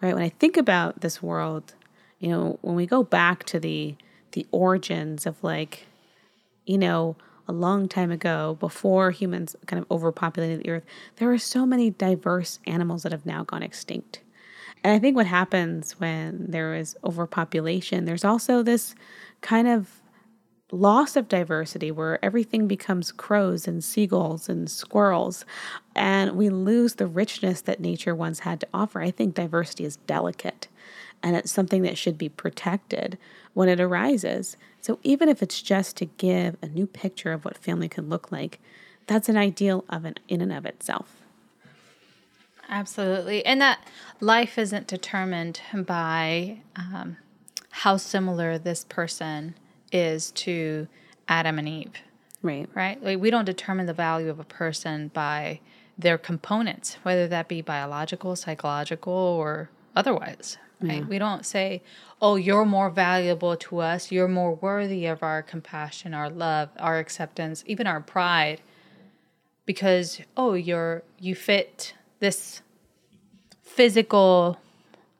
right? 0.00 0.14
When 0.14 0.22
I 0.24 0.30
think 0.30 0.56
about 0.56 1.02
this 1.02 1.22
world, 1.22 1.74
you 2.18 2.30
know, 2.30 2.58
when 2.62 2.74
we 2.74 2.86
go 2.86 3.02
back 3.02 3.44
to 3.44 3.60
the 3.60 3.94
the 4.32 4.46
origins 4.50 5.24
of 5.24 5.42
like, 5.42 5.86
you 6.66 6.76
know, 6.76 7.16
a 7.48 7.52
long 7.52 7.88
time 7.88 8.10
ago, 8.10 8.56
before 8.60 9.10
humans 9.10 9.56
kind 9.66 9.82
of 9.82 9.90
overpopulated 9.90 10.60
the 10.60 10.68
earth, 10.68 10.84
there 11.16 11.32
are 11.32 11.38
so 11.38 11.64
many 11.64 11.90
diverse 11.90 12.58
animals 12.66 13.02
that 13.02 13.12
have 13.12 13.26
now 13.26 13.42
gone 13.42 13.62
extinct. 13.62 14.20
And 14.84 14.92
I 14.92 14.98
think 14.98 15.16
what 15.16 15.26
happens 15.26 15.98
when 15.98 16.46
there 16.48 16.74
is 16.74 16.96
overpopulation, 17.02 18.04
there's 18.04 18.24
also 18.24 18.62
this 18.62 18.94
kind 19.40 19.66
of 19.66 20.00
loss 20.70 21.16
of 21.16 21.28
diversity 21.28 21.90
where 21.90 22.22
everything 22.22 22.68
becomes 22.68 23.10
crows 23.10 23.66
and 23.66 23.82
seagulls 23.82 24.50
and 24.50 24.70
squirrels 24.70 25.46
and 25.96 26.32
we 26.32 26.50
lose 26.50 26.96
the 26.96 27.06
richness 27.06 27.62
that 27.62 27.80
nature 27.80 28.14
once 28.14 28.40
had 28.40 28.60
to 28.60 28.68
offer. 28.74 29.00
I 29.00 29.10
think 29.10 29.34
diversity 29.34 29.86
is 29.86 29.96
delicate 29.96 30.68
and 31.22 31.34
it's 31.36 31.50
something 31.50 31.82
that 31.82 31.96
should 31.96 32.18
be 32.18 32.28
protected 32.28 33.16
when 33.54 33.68
it 33.68 33.80
arises. 33.80 34.56
So 34.88 34.98
even 35.02 35.28
if 35.28 35.42
it's 35.42 35.60
just 35.60 35.98
to 35.98 36.06
give 36.06 36.56
a 36.62 36.66
new 36.66 36.86
picture 36.86 37.34
of 37.34 37.44
what 37.44 37.58
family 37.58 37.90
can 37.90 38.08
look 38.08 38.32
like, 38.32 38.58
that's 39.06 39.28
an 39.28 39.36
ideal 39.36 39.84
of 39.90 40.06
an 40.06 40.14
in 40.28 40.40
and 40.40 40.50
of 40.50 40.64
itself. 40.64 41.20
Absolutely. 42.70 43.44
And 43.44 43.60
that 43.60 43.86
life 44.20 44.56
isn't 44.56 44.86
determined 44.86 45.60
by 45.74 46.60
um, 46.74 47.18
how 47.68 47.98
similar 47.98 48.56
this 48.56 48.84
person 48.84 49.56
is 49.92 50.30
to 50.30 50.88
Adam 51.28 51.58
and 51.58 51.68
Eve. 51.68 51.92
Right. 52.40 52.66
Right? 52.74 53.02
Like 53.04 53.20
we 53.20 53.28
don't 53.28 53.44
determine 53.44 53.84
the 53.84 53.92
value 53.92 54.30
of 54.30 54.40
a 54.40 54.44
person 54.44 55.08
by 55.08 55.60
their 55.98 56.16
components, 56.16 56.96
whether 57.02 57.28
that 57.28 57.46
be 57.46 57.60
biological, 57.60 58.36
psychological, 58.36 59.12
or 59.12 59.68
otherwise. 59.94 60.56
Right? 60.80 60.98
Yeah. 60.98 61.06
We 61.06 61.18
don't 61.18 61.44
say, 61.44 61.82
oh, 62.22 62.36
you're 62.36 62.64
more 62.64 62.90
valuable 62.90 63.56
to 63.56 63.78
us, 63.78 64.12
you're 64.12 64.28
more 64.28 64.54
worthy 64.54 65.06
of 65.06 65.22
our 65.22 65.42
compassion, 65.42 66.14
our 66.14 66.30
love, 66.30 66.68
our 66.78 66.98
acceptance, 66.98 67.64
even 67.66 67.86
our 67.86 68.00
pride, 68.00 68.60
because 69.66 70.20
oh, 70.36 70.54
you're 70.54 71.02
you 71.18 71.34
fit 71.34 71.94
this 72.20 72.62
physical 73.62 74.58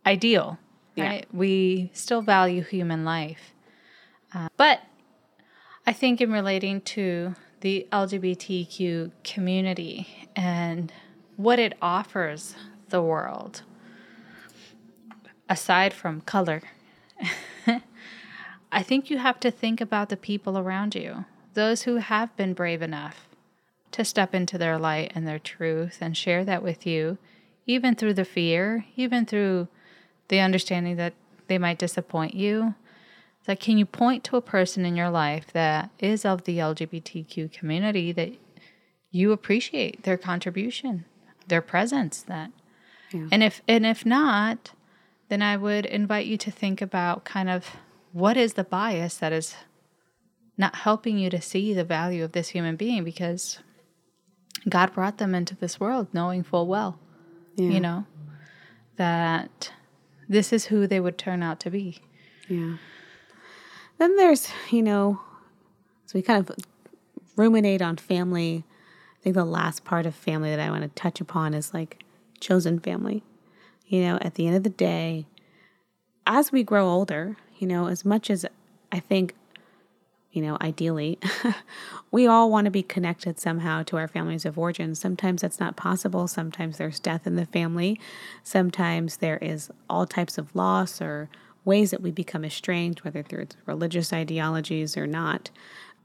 ideal. 0.06 0.58
Right? 0.96 1.26
We 1.32 1.90
still 1.94 2.22
value 2.22 2.62
human 2.64 3.04
life, 3.04 3.52
uh, 4.34 4.48
but 4.56 4.80
I 5.86 5.92
think 5.92 6.20
in 6.20 6.32
relating 6.32 6.80
to 6.82 7.36
the 7.60 7.86
LGBTQ 7.92 9.12
community 9.24 10.28
and 10.36 10.92
what 11.36 11.58
it 11.58 11.74
offers 11.80 12.54
the 12.88 13.00
world, 13.00 13.62
aside 15.48 15.92
from 15.92 16.20
color 16.22 16.62
I 18.72 18.82
think 18.82 19.10
you 19.10 19.18
have 19.18 19.40
to 19.40 19.50
think 19.50 19.80
about 19.80 20.08
the 20.08 20.16
people 20.16 20.58
around 20.58 20.94
you, 20.94 21.24
those 21.54 21.82
who 21.82 21.96
have 21.96 22.36
been 22.36 22.54
brave 22.54 22.82
enough 22.82 23.28
to 23.92 24.04
step 24.04 24.34
into 24.34 24.58
their 24.58 24.78
light 24.78 25.12
and 25.14 25.26
their 25.26 25.38
truth 25.38 25.98
and 26.00 26.16
share 26.16 26.44
that 26.44 26.62
with 26.62 26.86
you, 26.86 27.18
even 27.66 27.94
through 27.94 28.14
the 28.14 28.24
fear, 28.24 28.84
even 28.96 29.24
through 29.24 29.68
the 30.28 30.40
understanding 30.40 30.96
that 30.96 31.14
they 31.46 31.58
might 31.58 31.78
disappoint 31.78 32.34
you. 32.34 32.74
It's 33.38 33.48
like, 33.48 33.60
can 33.60 33.78
you 33.78 33.86
point 33.86 34.24
to 34.24 34.36
a 34.36 34.42
person 34.42 34.84
in 34.84 34.96
your 34.96 35.10
life 35.10 35.52
that 35.52 35.90
is 35.98 36.24
of 36.24 36.44
the 36.44 36.58
LGBTQ 36.58 37.50
community 37.50 38.12
that 38.12 38.32
you 39.10 39.32
appreciate 39.32 40.02
their 40.02 40.18
contribution, 40.18 41.06
their 41.46 41.62
presence, 41.62 42.20
that, 42.22 42.50
yeah. 43.10 43.28
and 43.32 43.42
if 43.42 43.62
and 43.66 43.86
if 43.86 44.04
not, 44.04 44.72
then 45.28 45.42
I 45.42 45.56
would 45.56 45.86
invite 45.86 46.26
you 46.26 46.36
to 46.38 46.50
think 46.50 46.80
about 46.80 47.24
kind 47.24 47.48
of 47.48 47.76
what 48.12 48.36
is 48.36 48.54
the 48.54 48.64
bias 48.64 49.16
that 49.18 49.32
is 49.32 49.54
not 50.56 50.74
helping 50.76 51.18
you 51.18 51.30
to 51.30 51.40
see 51.40 51.74
the 51.74 51.84
value 51.84 52.24
of 52.24 52.32
this 52.32 52.48
human 52.48 52.76
being 52.76 53.04
because 53.04 53.58
God 54.68 54.92
brought 54.92 55.18
them 55.18 55.34
into 55.34 55.54
this 55.54 55.78
world 55.78 56.08
knowing 56.12 56.42
full 56.42 56.66
well, 56.66 56.98
yeah. 57.56 57.70
you 57.70 57.80
know, 57.80 58.06
that 58.96 59.72
this 60.28 60.52
is 60.52 60.66
who 60.66 60.86
they 60.86 61.00
would 61.00 61.16
turn 61.18 61.42
out 61.42 61.60
to 61.60 61.70
be. 61.70 61.98
Yeah. 62.48 62.76
Then 63.98 64.16
there's, 64.16 64.48
you 64.70 64.82
know, 64.82 65.20
so 66.06 66.12
we 66.18 66.22
kind 66.22 66.48
of 66.48 66.56
ruminate 67.36 67.82
on 67.82 67.96
family 67.96 68.64
I 69.18 69.22
think 69.22 69.34
the 69.34 69.44
last 69.44 69.84
part 69.84 70.06
of 70.06 70.14
family 70.14 70.50
that 70.50 70.60
I 70.60 70.70
want 70.70 70.82
to 70.82 70.88
touch 71.00 71.20
upon 71.20 71.54
is 71.54 71.74
like 71.74 72.04
chosen 72.40 72.78
family. 72.78 73.24
You 73.88 74.02
know, 74.02 74.18
at 74.20 74.34
the 74.34 74.46
end 74.46 74.54
of 74.54 74.62
the 74.64 74.68
day, 74.68 75.26
as 76.26 76.52
we 76.52 76.62
grow 76.62 76.88
older, 76.88 77.38
you 77.58 77.66
know, 77.66 77.86
as 77.86 78.04
much 78.04 78.28
as 78.28 78.44
I 78.92 79.00
think, 79.00 79.34
you 80.30 80.42
know, 80.42 80.58
ideally, 80.60 81.18
we 82.10 82.26
all 82.26 82.50
want 82.50 82.66
to 82.66 82.70
be 82.70 82.82
connected 82.82 83.40
somehow 83.40 83.82
to 83.84 83.96
our 83.96 84.06
families 84.06 84.44
of 84.44 84.58
origin. 84.58 84.94
Sometimes 84.94 85.40
that's 85.40 85.58
not 85.58 85.76
possible. 85.76 86.28
Sometimes 86.28 86.76
there's 86.76 87.00
death 87.00 87.26
in 87.26 87.36
the 87.36 87.46
family. 87.46 87.98
Sometimes 88.42 89.16
there 89.16 89.38
is 89.38 89.70
all 89.88 90.04
types 90.04 90.36
of 90.36 90.54
loss 90.54 91.00
or 91.00 91.30
ways 91.64 91.90
that 91.90 92.02
we 92.02 92.10
become 92.10 92.44
estranged, 92.44 93.04
whether 93.04 93.22
through 93.22 93.46
religious 93.64 94.12
ideologies 94.12 94.98
or 94.98 95.06
not. 95.06 95.50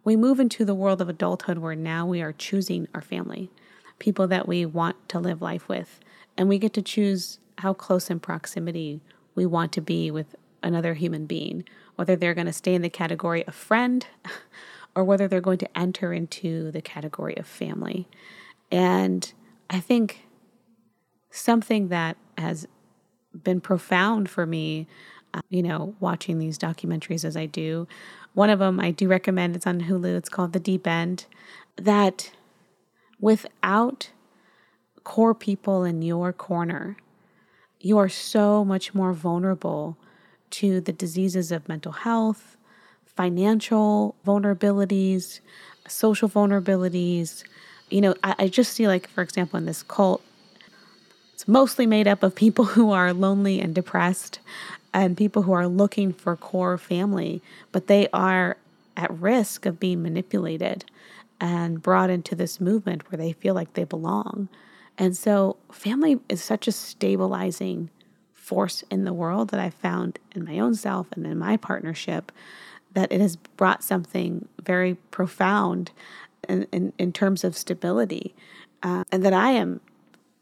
We 0.06 0.16
move 0.16 0.40
into 0.40 0.64
the 0.64 0.76
world 0.76 1.02
of 1.02 1.10
adulthood 1.10 1.58
where 1.58 1.76
now 1.76 2.06
we 2.06 2.22
are 2.22 2.34
choosing 2.34 2.88
our 2.96 3.02
family, 3.02 3.52
people 4.00 4.28
that 4.28 4.48
we 4.48 4.66
want 4.66 5.10
to 5.10 5.20
live 5.20 5.42
life 5.42 5.68
with, 5.68 6.00
and 6.38 6.48
we 6.48 6.58
get 6.58 6.74
to 6.74 6.82
choose 6.82 7.40
how 7.64 7.74
close 7.74 8.10
in 8.10 8.20
proximity 8.20 9.00
we 9.36 9.46
want 9.46 9.72
to 9.72 9.80
be 9.80 10.12
with 10.12 10.36
another 10.62 10.96
human 10.96 11.26
being, 11.26 11.64
whether 11.96 12.14
they're 12.14 12.34
going 12.34 12.46
to 12.46 12.52
stay 12.52 12.76
in 12.76 12.82
the 12.82 12.90
category 12.90 13.48
of 13.48 13.56
friend 13.56 14.06
or 14.96 15.04
whether 15.06 15.30
they're 15.30 15.40
going 15.40 15.58
to 15.58 15.78
enter 15.78 16.12
into 16.12 16.72
the 16.72 16.82
category 16.82 17.36
of 17.38 17.48
family. 17.48 18.06
And 18.70 19.32
I 19.70 19.80
think 19.80 20.28
something 21.32 21.88
that 21.88 22.18
has 22.38 22.68
been 23.34 23.62
profound 23.62 24.30
for 24.30 24.46
me 24.46 24.86
uh, 25.34 25.42
you 25.50 25.64
know, 25.64 25.96
watching 26.00 26.38
these 26.38 26.60
documentaries 26.60 27.26
as 27.26 27.36
I 27.36 27.48
do. 27.48 27.88
One 28.34 28.52
of 28.52 28.60
them 28.60 28.80
I 28.80 28.92
do 28.92 29.08
recommend, 29.08 29.56
it's 29.56 29.66
on 29.66 29.82
Hulu, 29.82 30.16
it's 30.18 30.30
called 30.30 30.54
The 30.54 30.60
Deep 30.60 30.86
End. 30.86 31.26
That 31.76 32.30
without 33.20 34.12
core 35.04 35.34
people 35.34 35.84
in 35.86 36.04
your 36.04 36.32
corner, 36.34 36.98
you 37.84 37.98
are 37.98 38.10
so 38.10 38.64
much 38.64 38.96
more 38.96 39.14
vulnerable 39.14 39.98
to 40.50 40.80
the 40.80 40.94
diseases 40.94 41.52
of 41.52 41.68
mental 41.68 41.92
health, 41.92 42.56
financial 43.06 44.16
vulnerabilities, 44.26 45.42
social 45.88 46.30
vulnerabilities. 46.30 47.44
You 47.90 48.02
know, 48.02 48.16
I, 48.24 48.36
I 48.40 48.48
just 48.48 48.74
see, 48.74 48.88
like, 48.88 49.10
for 49.10 49.22
example, 49.22 49.58
in 49.58 49.66
this 49.66 49.84
cult, 49.84 50.24
it's 51.34 51.48
mostly 51.48 51.86
made 51.86 52.08
up 52.08 52.24
of 52.24 52.34
people 52.34 52.66
who 52.74 52.92
are 52.92 53.14
lonely 53.14 53.60
and 53.60 53.76
depressed 53.76 54.40
and 54.94 55.18
people 55.18 55.42
who 55.42 55.52
are 55.52 55.68
looking 55.68 56.14
for 56.14 56.36
core 56.38 56.78
family, 56.78 57.42
but 57.74 57.88
they 57.88 58.08
are 58.14 58.56
at 58.96 59.12
risk 59.20 59.66
of 59.66 59.80
being 59.80 60.02
manipulated 60.02 60.86
and 61.42 61.82
brought 61.82 62.10
into 62.10 62.36
this 62.36 62.62
movement 62.62 63.12
where 63.12 63.18
they 63.18 63.34
feel 63.34 63.56
like 63.56 63.74
they 63.74 63.84
belong. 63.84 64.48
And 64.98 65.18
so, 65.18 65.58
family 65.72 66.20
is 66.30 66.44
such 66.44 66.68
a 66.68 66.72
stabilizing 66.72 67.90
force 68.32 68.84
in 68.92 69.06
the 69.06 69.14
world 69.14 69.50
that 69.50 69.60
I 69.60 69.70
found 69.70 70.20
in 70.36 70.46
my 70.46 70.60
own 70.60 70.76
self 70.76 71.08
and 71.14 71.26
in 71.26 71.38
my 71.38 71.58
partnership 71.58 72.32
that 72.94 73.12
it 73.12 73.22
has 73.22 73.36
brought 73.36 73.84
something 73.84 74.48
very 74.62 74.96
profound 75.12 75.92
in, 76.48 76.68
in, 76.72 76.94
in 76.98 77.12
terms 77.12 77.44
of 77.44 77.58
stability. 77.58 78.36
Uh, 78.84 79.04
and 79.12 79.24
that 79.24 79.34
I 79.34 79.52
am 79.52 79.80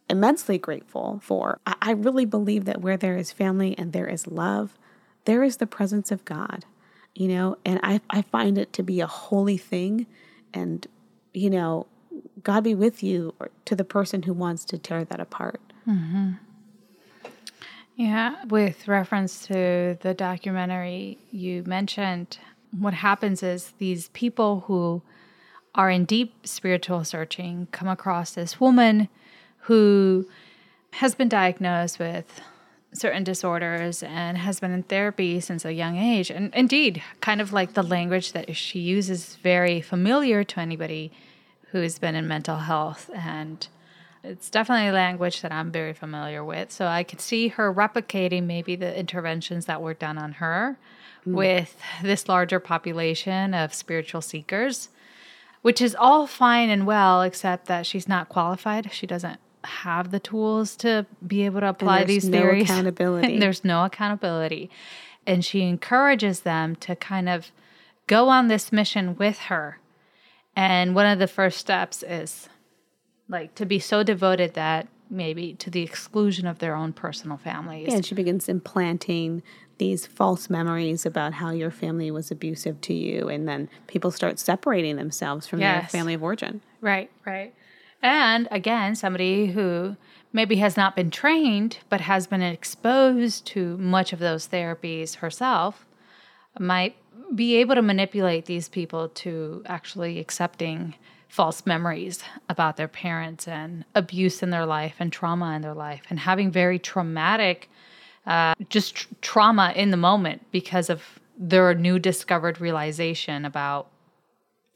immensely 0.09 0.57
grateful 0.57 1.21
for. 1.23 1.59
I, 1.65 1.75
I 1.81 1.91
really 1.91 2.25
believe 2.25 2.65
that 2.65 2.81
where 2.81 2.97
there 2.97 3.17
is 3.17 3.31
family 3.31 3.77
and 3.77 3.93
there 3.93 4.07
is 4.07 4.27
love, 4.27 4.77
there 5.25 5.43
is 5.43 5.57
the 5.57 5.67
presence 5.67 6.11
of 6.11 6.25
God, 6.25 6.65
you 7.13 7.27
know, 7.27 7.57
and 7.63 7.79
I, 7.83 8.01
I 8.09 8.23
find 8.23 8.57
it 8.57 8.73
to 8.73 8.83
be 8.83 8.99
a 8.99 9.07
holy 9.07 9.57
thing. 9.57 10.07
And, 10.53 10.85
you 11.33 11.49
know, 11.49 11.85
God 12.43 12.63
be 12.63 12.75
with 12.75 13.03
you 13.03 13.33
to 13.65 13.75
the 13.75 13.83
person 13.83 14.23
who 14.23 14.33
wants 14.33 14.65
to 14.65 14.77
tear 14.77 15.03
that 15.05 15.19
apart. 15.19 15.61
Mm-hmm. 15.87 16.31
Yeah, 17.95 18.43
with 18.45 18.87
reference 18.87 19.45
to 19.47 19.97
the 20.01 20.13
documentary 20.13 21.17
you 21.31 21.63
mentioned, 21.65 22.39
what 22.71 22.93
happens 22.93 23.43
is 23.43 23.73
these 23.77 24.09
people 24.09 24.61
who 24.67 25.01
are 25.75 25.89
in 25.89 26.05
deep 26.05 26.47
spiritual 26.47 27.03
searching 27.03 27.67
come 27.71 27.87
across 27.87 28.31
this 28.31 28.59
woman 28.59 29.07
who 29.59 30.27
has 30.93 31.15
been 31.15 31.29
diagnosed 31.29 31.99
with 31.99 32.41
certain 32.93 33.23
disorders 33.23 34.03
and 34.03 34.37
has 34.37 34.59
been 34.59 34.71
in 34.71 34.83
therapy 34.83 35.39
since 35.39 35.63
a 35.63 35.73
young 35.73 35.97
age. 35.97 36.29
And 36.29 36.53
indeed, 36.53 37.01
kind 37.21 37.39
of 37.39 37.53
like 37.53 37.73
the 37.73 37.83
language 37.83 38.33
that 38.33 38.55
she 38.55 38.79
uses 38.79 39.35
very 39.37 39.79
familiar 39.79 40.43
to 40.43 40.59
anybody 40.59 41.11
who's 41.71 41.99
been 41.99 42.15
in 42.15 42.27
mental 42.27 42.57
health 42.57 43.09
and 43.13 43.67
it's 44.23 44.49
definitely 44.49 44.89
a 44.89 44.93
language 44.93 45.41
that 45.41 45.51
I'm 45.51 45.71
very 45.71 45.93
familiar 45.93 46.43
with. 46.43 46.71
So 46.71 46.85
I 46.85 47.03
could 47.03 47.19
see 47.19 47.47
her 47.49 47.73
replicating 47.73 48.43
maybe 48.43 48.75
the 48.75 48.97
interventions 48.97 49.65
that 49.65 49.81
were 49.81 49.93
done 49.93 50.17
on 50.17 50.33
her 50.33 50.77
mm. 51.25 51.33
with 51.33 51.75
this 52.03 52.29
larger 52.29 52.59
population 52.59 53.53
of 53.53 53.73
spiritual 53.73 54.21
seekers, 54.21 54.89
which 55.63 55.81
is 55.81 55.95
all 55.95 56.27
fine 56.27 56.69
and 56.69 56.85
well, 56.85 57.23
except 57.23 57.65
that 57.65 57.85
she's 57.85 58.07
not 58.07 58.29
qualified. 58.29 58.91
She 58.93 59.07
doesn't 59.07 59.39
have 59.63 60.11
the 60.11 60.19
tools 60.19 60.75
to 60.77 61.05
be 61.25 61.45
able 61.45 61.61
to 61.61 61.69
apply 61.69 62.03
these 62.03 62.27
no 62.27 62.37
theories. 62.37 62.63
Accountability. 62.69 63.39
there's 63.39 63.63
no 63.63 63.85
accountability. 63.85 64.69
And 65.25 65.45
she 65.45 65.61
encourages 65.61 66.41
them 66.41 66.75
to 66.77 66.95
kind 66.95 67.29
of 67.29 67.51
go 68.07 68.29
on 68.29 68.47
this 68.47 68.71
mission 68.71 69.15
with 69.15 69.37
her. 69.39 69.77
And 70.55 70.95
one 70.95 71.05
of 71.05 71.19
the 71.19 71.27
first 71.27 71.57
steps 71.57 72.03
is 72.03 72.49
like 73.29 73.55
to 73.55 73.65
be 73.65 73.79
so 73.79 74.03
devoted 74.03 74.53
that 74.55 74.87
maybe 75.09 75.53
to 75.55 75.69
the 75.69 75.81
exclusion 75.81 76.47
of 76.47 76.59
their 76.59 76.75
own 76.75 76.93
personal 76.93 77.37
families. 77.37 77.87
Yeah, 77.89 77.95
and 77.95 78.05
she 78.05 78.15
begins 78.15 78.47
implanting 78.47 79.43
these 79.77 80.05
false 80.05 80.49
memories 80.49 81.05
about 81.05 81.33
how 81.33 81.49
your 81.49 81.71
family 81.71 82.11
was 82.11 82.31
abusive 82.31 82.79
to 82.81 82.93
you 82.93 83.27
and 83.27 83.47
then 83.47 83.67
people 83.87 84.11
start 84.11 84.37
separating 84.37 84.95
themselves 84.95 85.47
from 85.47 85.59
yes. 85.59 85.81
their 85.91 85.99
family 85.99 86.13
of 86.13 86.21
origin. 86.21 86.61
Right, 86.81 87.09
right. 87.25 87.53
And 88.01 88.47
again, 88.51 88.95
somebody 88.95 89.47
who 89.47 89.97
maybe 90.33 90.57
has 90.57 90.77
not 90.77 90.95
been 90.95 91.09
trained 91.11 91.79
but 91.89 92.01
has 92.01 92.27
been 92.27 92.41
exposed 92.41 93.45
to 93.47 93.77
much 93.77 94.13
of 94.13 94.19
those 94.19 94.47
therapies 94.47 95.15
herself 95.15 95.85
might 96.59 96.95
be 97.33 97.55
able 97.55 97.75
to 97.75 97.81
manipulate 97.81 98.45
these 98.45 98.69
people 98.69 99.09
to 99.09 99.63
actually 99.65 100.19
accepting 100.19 100.95
false 101.27 101.65
memories 101.65 102.23
about 102.49 102.75
their 102.75 102.89
parents 102.89 103.47
and 103.47 103.85
abuse 103.95 104.43
in 104.43 104.49
their 104.49 104.65
life 104.65 104.95
and 104.99 105.13
trauma 105.13 105.55
in 105.55 105.61
their 105.61 105.73
life 105.73 106.01
and 106.09 106.19
having 106.19 106.51
very 106.51 106.77
traumatic 106.77 107.69
uh, 108.27 108.53
just 108.69 108.95
tr- 108.95 109.07
trauma 109.21 109.71
in 109.75 109.91
the 109.91 109.97
moment 109.97 110.45
because 110.51 110.89
of 110.89 111.19
their 111.37 111.73
new 111.73 111.97
discovered 111.97 112.59
realization 112.59 113.45
about 113.45 113.87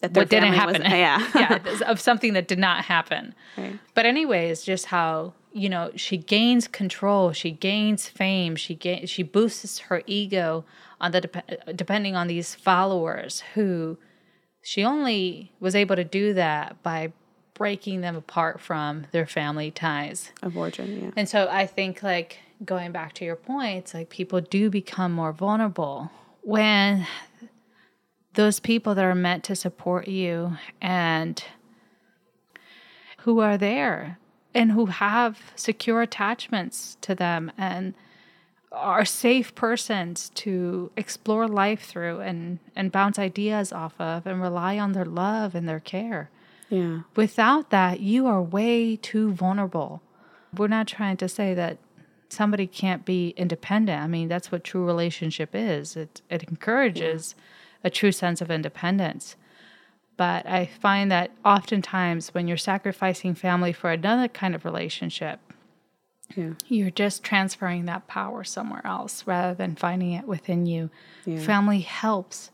that 0.02 0.14
what 0.14 0.30
didn't 0.30 0.54
happen. 0.54 0.82
Yeah, 0.82 1.26
yeah, 1.36 1.90
of 1.90 2.00
something 2.00 2.34
that 2.34 2.48
did 2.48 2.60
not 2.60 2.86
happen. 2.86 3.34
Right. 3.58 3.80
But 3.94 4.06
anyways, 4.06 4.64
just 4.64 4.88
how 4.88 5.34
you 5.54 5.70
know 5.70 5.92
she 5.96 6.18
gains 6.18 6.68
control, 6.68 7.32
she 7.32 7.52
gains 7.52 8.08
fame, 8.08 8.56
she 8.56 8.76
gain, 8.76 9.06
she 9.06 9.24
boosts 9.24 9.80
her 9.80 10.04
ego 10.06 10.66
on 11.06 11.12
the 11.12 11.22
dep- 11.22 11.52
uh, 11.68 11.72
depending 11.74 12.16
on 12.16 12.28
these 12.28 12.56
followers 12.56 13.44
who 13.54 13.98
she 14.62 14.84
only 14.84 15.52
was 15.60 15.76
able 15.76 15.96
to 15.96 16.04
do 16.04 16.34
that 16.34 16.82
by 16.82 17.14
breaking 17.54 18.02
them 18.02 18.16
apart 18.16 18.60
from 18.60 19.06
their 19.12 19.28
family 19.28 19.70
ties 19.70 20.32
of 20.42 20.58
origin. 20.58 21.02
Yeah, 21.04 21.12
and 21.16 21.30
so 21.30 21.48
I 21.50 21.68
think 21.68 22.02
like 22.02 22.40
going 22.66 22.92
back 22.92 23.14
to 23.14 23.26
your 23.26 23.36
points, 23.36 23.94
like 23.94 24.10
people 24.10 24.42
do 24.42 24.70
become 24.70 25.12
more 25.12 25.32
vulnerable 25.32 26.12
when 26.42 27.06
those 28.34 28.60
people 28.60 28.96
that 28.96 29.06
are 29.06 29.16
meant 29.16 29.44
to 29.46 29.56
support 29.56 30.08
you 30.08 30.58
and 30.82 31.44
who 33.20 33.40
are 33.40 33.58
there 33.58 34.18
and 34.54 34.72
who 34.72 34.88
have 34.88 35.40
secure 35.56 36.02
attachments 36.02 36.98
to 37.02 37.14
them 37.14 37.52
and 37.58 37.94
are 38.76 39.06
safe 39.06 39.56
persons 39.56 40.30
to 40.36 40.92
explore 40.98 41.48
life 41.48 41.86
through 41.86 42.20
and, 42.22 42.60
and 42.76 42.92
bounce 42.92 43.18
ideas 43.18 43.72
off 43.72 44.00
of 44.00 44.28
and 44.28 44.42
rely 44.42 44.78
on 44.78 44.92
their 44.92 45.06
love 45.06 45.56
and 45.56 45.68
their 45.68 45.80
care. 45.80 46.30
Yeah. 46.70 47.02
Without 47.16 47.70
that, 47.70 48.00
you 48.00 48.28
are 48.28 48.42
way 48.42 48.96
too 48.96 49.32
vulnerable. 49.32 50.02
We're 50.56 50.68
not 50.68 50.88
trying 50.88 51.18
to 51.18 51.30
say 51.30 51.54
that 51.54 51.78
somebody 52.30 52.68
can't 52.68 53.06
be 53.06 53.34
independent. 53.38 54.02
I 54.02 54.08
mean, 54.08 54.28
that's 54.28 54.52
what 54.52 54.64
true 54.64 54.86
relationship 54.86 55.52
is. 55.54 55.96
It 55.96 56.22
it 56.30 56.44
encourages 56.44 57.36
yeah 57.38 57.44
a 57.86 57.90
true 57.90 58.12
sense 58.12 58.42
of 58.42 58.52
independence. 58.52 59.38
But 60.18 60.46
I 60.48 60.66
find 60.66 61.12
that 61.12 61.32
oftentimes 61.46 62.34
when 62.34 62.48
you're 62.48 62.58
sacrificing 62.58 63.36
family 63.36 63.72
for 63.72 63.92
another 63.92 64.28
kind 64.28 64.56
of 64.56 64.66
relationship, 64.66 65.40
yeah. 66.36 66.52
you're 66.68 66.92
just 66.92 67.24
transferring 67.24 67.86
that 67.86 68.08
power 68.08 68.44
somewhere 68.44 68.86
else 68.86 69.26
rather 69.28 69.54
than 69.54 69.76
finding 69.76 70.14
it 70.14 70.28
within 70.28 70.66
you. 70.66 70.90
Yeah. 71.26 71.40
Family 71.40 71.82
helps 71.82 72.52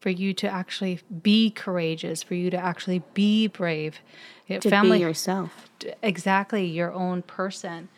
for 0.00 0.10
you 0.10 0.34
to 0.34 0.48
actually 0.48 1.00
be 1.22 1.50
courageous, 1.50 2.22
for 2.22 2.34
you 2.34 2.50
to 2.50 2.56
actually 2.56 3.02
be 3.14 3.46
brave. 3.46 4.00
To 4.48 4.68
family, 4.68 4.98
be 4.98 5.04
yourself. 5.04 5.70
Exactly, 6.02 6.66
your 6.66 6.92
own 6.92 7.22
person. 7.22 7.88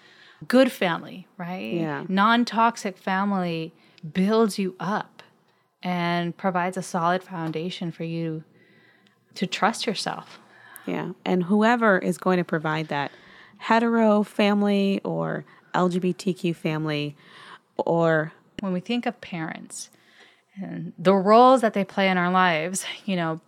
Good 0.46 0.70
family, 0.70 1.26
right? 1.38 1.72
Yeah. 1.74 2.04
Non 2.09 2.44
toxic 2.44 2.98
family 2.98 3.72
builds 4.12 4.59
you 4.59 4.76
up 4.78 5.22
and 5.83 6.37
provides 6.37 6.76
a 6.76 6.83
solid 6.83 7.22
foundation 7.22 7.90
for 7.90 8.04
you 8.04 8.44
to 9.35 9.46
trust 9.46 9.87
yourself. 9.87 10.38
Yeah. 10.87 11.12
And 11.24 11.44
whoever 11.44 11.98
is 11.98 12.18
going 12.18 12.38
to 12.38 12.44
provide 12.44 12.88
that 12.88 13.11
hetero 13.64 14.22
family 14.22 15.00
or 15.05 15.44
LGBTQ 15.74 16.55
family 16.55 17.16
or 17.79 18.33
when 18.61 18.72
we 18.72 18.81
think 18.81 19.07
of 19.07 19.20
parents 19.20 19.90
and 20.61 20.92
the 20.98 21.14
roles 21.14 21.62
that 21.62 21.72
they 21.72 21.85
play 21.85 22.09
in 22.09 22.18
our 22.18 22.31
lives, 22.31 22.85
you 23.05 23.16
know, 23.16 23.40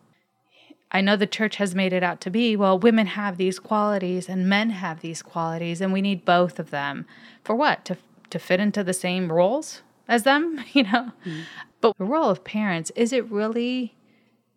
I 0.91 1.01
know 1.01 1.17
the 1.17 1.27
church 1.27 1.57
has 1.57 1.75
made 1.75 1.93
it 1.93 2.03
out 2.03 2.21
to 2.23 2.31
be 2.31 2.57
well, 2.57 2.79
women 2.79 3.07
have 3.09 3.37
these 3.37 3.59
qualities 3.59 4.29
and 4.29 4.49
men 4.49 4.71
have 4.71 5.01
these 5.01 5.23
qualities, 5.23 5.81
and 5.81 5.93
we 5.93 6.01
need 6.01 6.25
both 6.25 6.59
of 6.59 6.71
them. 6.71 7.07
For 7.45 7.55
what? 7.55 7.85
To, 7.85 7.97
to 8.31 8.39
fit 8.39 8.61
into 8.61 8.83
the 8.83 8.93
same 8.93 9.31
roles 9.31 9.83
as 10.09 10.23
them, 10.23 10.65
you 10.73 10.85
know? 10.85 11.13
Mm. 11.25 11.43
But 11.81 11.99
the 11.99 12.05
role 12.05 12.31
of 12.31 12.43
parents, 12.43 12.91
is 12.97 13.13
it 13.13 13.31
really 13.31 13.95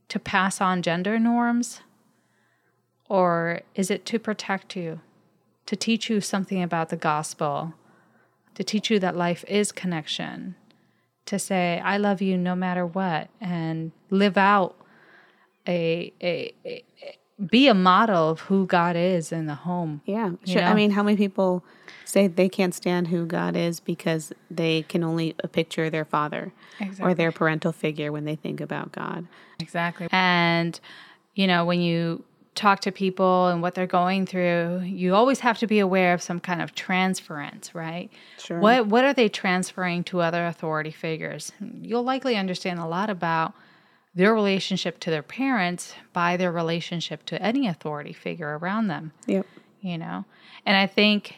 to 0.08 0.20
pass 0.20 0.62
on 0.62 0.82
gender 0.82 1.20
norms? 1.20 1.82
Or 3.10 3.62
is 3.76 3.92
it 3.92 4.06
to 4.06 4.20
protect 4.20 4.76
you, 4.76 5.02
to 5.70 5.76
teach 5.76 6.10
you 6.10 6.20
something 6.20 6.64
about 6.64 6.90
the 6.90 6.96
gospel, 6.96 7.76
to 8.56 8.64
teach 8.64 8.90
you 8.90 8.98
that 8.98 9.16
life 9.16 9.46
is 9.48 9.72
connection, 9.72 10.56
to 11.28 11.38
say, 11.38 11.80
I 11.86 11.98
love 11.98 12.24
you 12.24 12.40
no 12.40 12.56
matter 12.56 12.88
what, 12.88 13.30
and 13.40 13.92
live 14.10 14.36
out 14.36 14.76
a, 15.68 16.12
a, 16.24 16.52
a, 16.66 16.84
be 17.46 17.68
a 17.68 17.76
model 17.76 18.32
of 18.32 18.40
who 18.40 18.66
God 18.66 18.96
is 18.96 19.32
in 19.32 19.46
the 19.46 19.54
home. 19.54 20.02
Yeah. 20.06 20.32
Sure. 20.44 20.64
I 20.64 20.74
mean, 20.74 20.90
how 20.90 21.04
many 21.04 21.18
people 21.18 21.64
say 22.04 22.26
they 22.26 22.50
can't 22.50 22.74
stand 22.74 23.10
who 23.10 23.28
God 23.28 23.56
is 23.56 23.80
because 23.80 24.34
they 24.50 24.82
can 24.82 25.04
only 25.04 25.36
picture 25.52 25.92
their 25.92 26.04
father 26.04 26.52
exactly. 26.80 27.06
or 27.06 27.14
their 27.14 27.32
parental 27.32 27.72
figure 27.72 28.12
when 28.12 28.26
they 28.26 28.36
think 28.36 28.60
about 28.60 28.92
God? 28.92 29.28
Exactly. 29.60 30.08
And, 30.12 30.80
you 31.36 31.46
know, 31.46 31.64
when 31.64 31.80
you 31.80 32.24
talk 32.56 32.82
to 32.82 32.92
people 32.92 33.48
and 33.48 33.62
what 33.62 33.76
they're 33.76 33.88
going 33.88 34.26
through, 34.26 34.82
you 34.84 35.16
always 35.16 35.40
have 35.40 35.58
to 35.60 35.68
be 35.68 35.80
aware 35.80 36.14
of 36.14 36.22
some 36.22 36.40
kind 36.40 36.62
of 36.62 36.76
transference, 36.76 37.74
right? 37.74 38.10
Sure. 38.38 38.60
What 38.60 38.88
what 38.88 39.06
are 39.06 39.14
they 39.14 39.30
transferring 39.30 40.04
to 40.06 40.22
other 40.22 40.46
authority 40.46 40.92
figures? 40.92 41.52
You'll 41.60 42.04
likely 42.04 42.36
understand 42.36 42.80
a 42.80 42.86
lot 42.86 43.10
about 43.10 43.54
their 44.16 44.34
relationship 44.34 45.00
to 45.00 45.12
their 45.12 45.24
parents 45.24 45.94
by 46.14 46.36
their 46.36 46.52
relationship 46.52 47.26
to 47.28 47.42
any 47.42 47.68
authority 47.68 48.14
figure 48.14 48.58
around 48.58 48.88
them. 48.88 49.14
Yep. 49.28 49.46
You 49.82 49.98
know. 49.98 50.26
And 50.66 50.76
I 50.76 50.88
think 50.88 51.36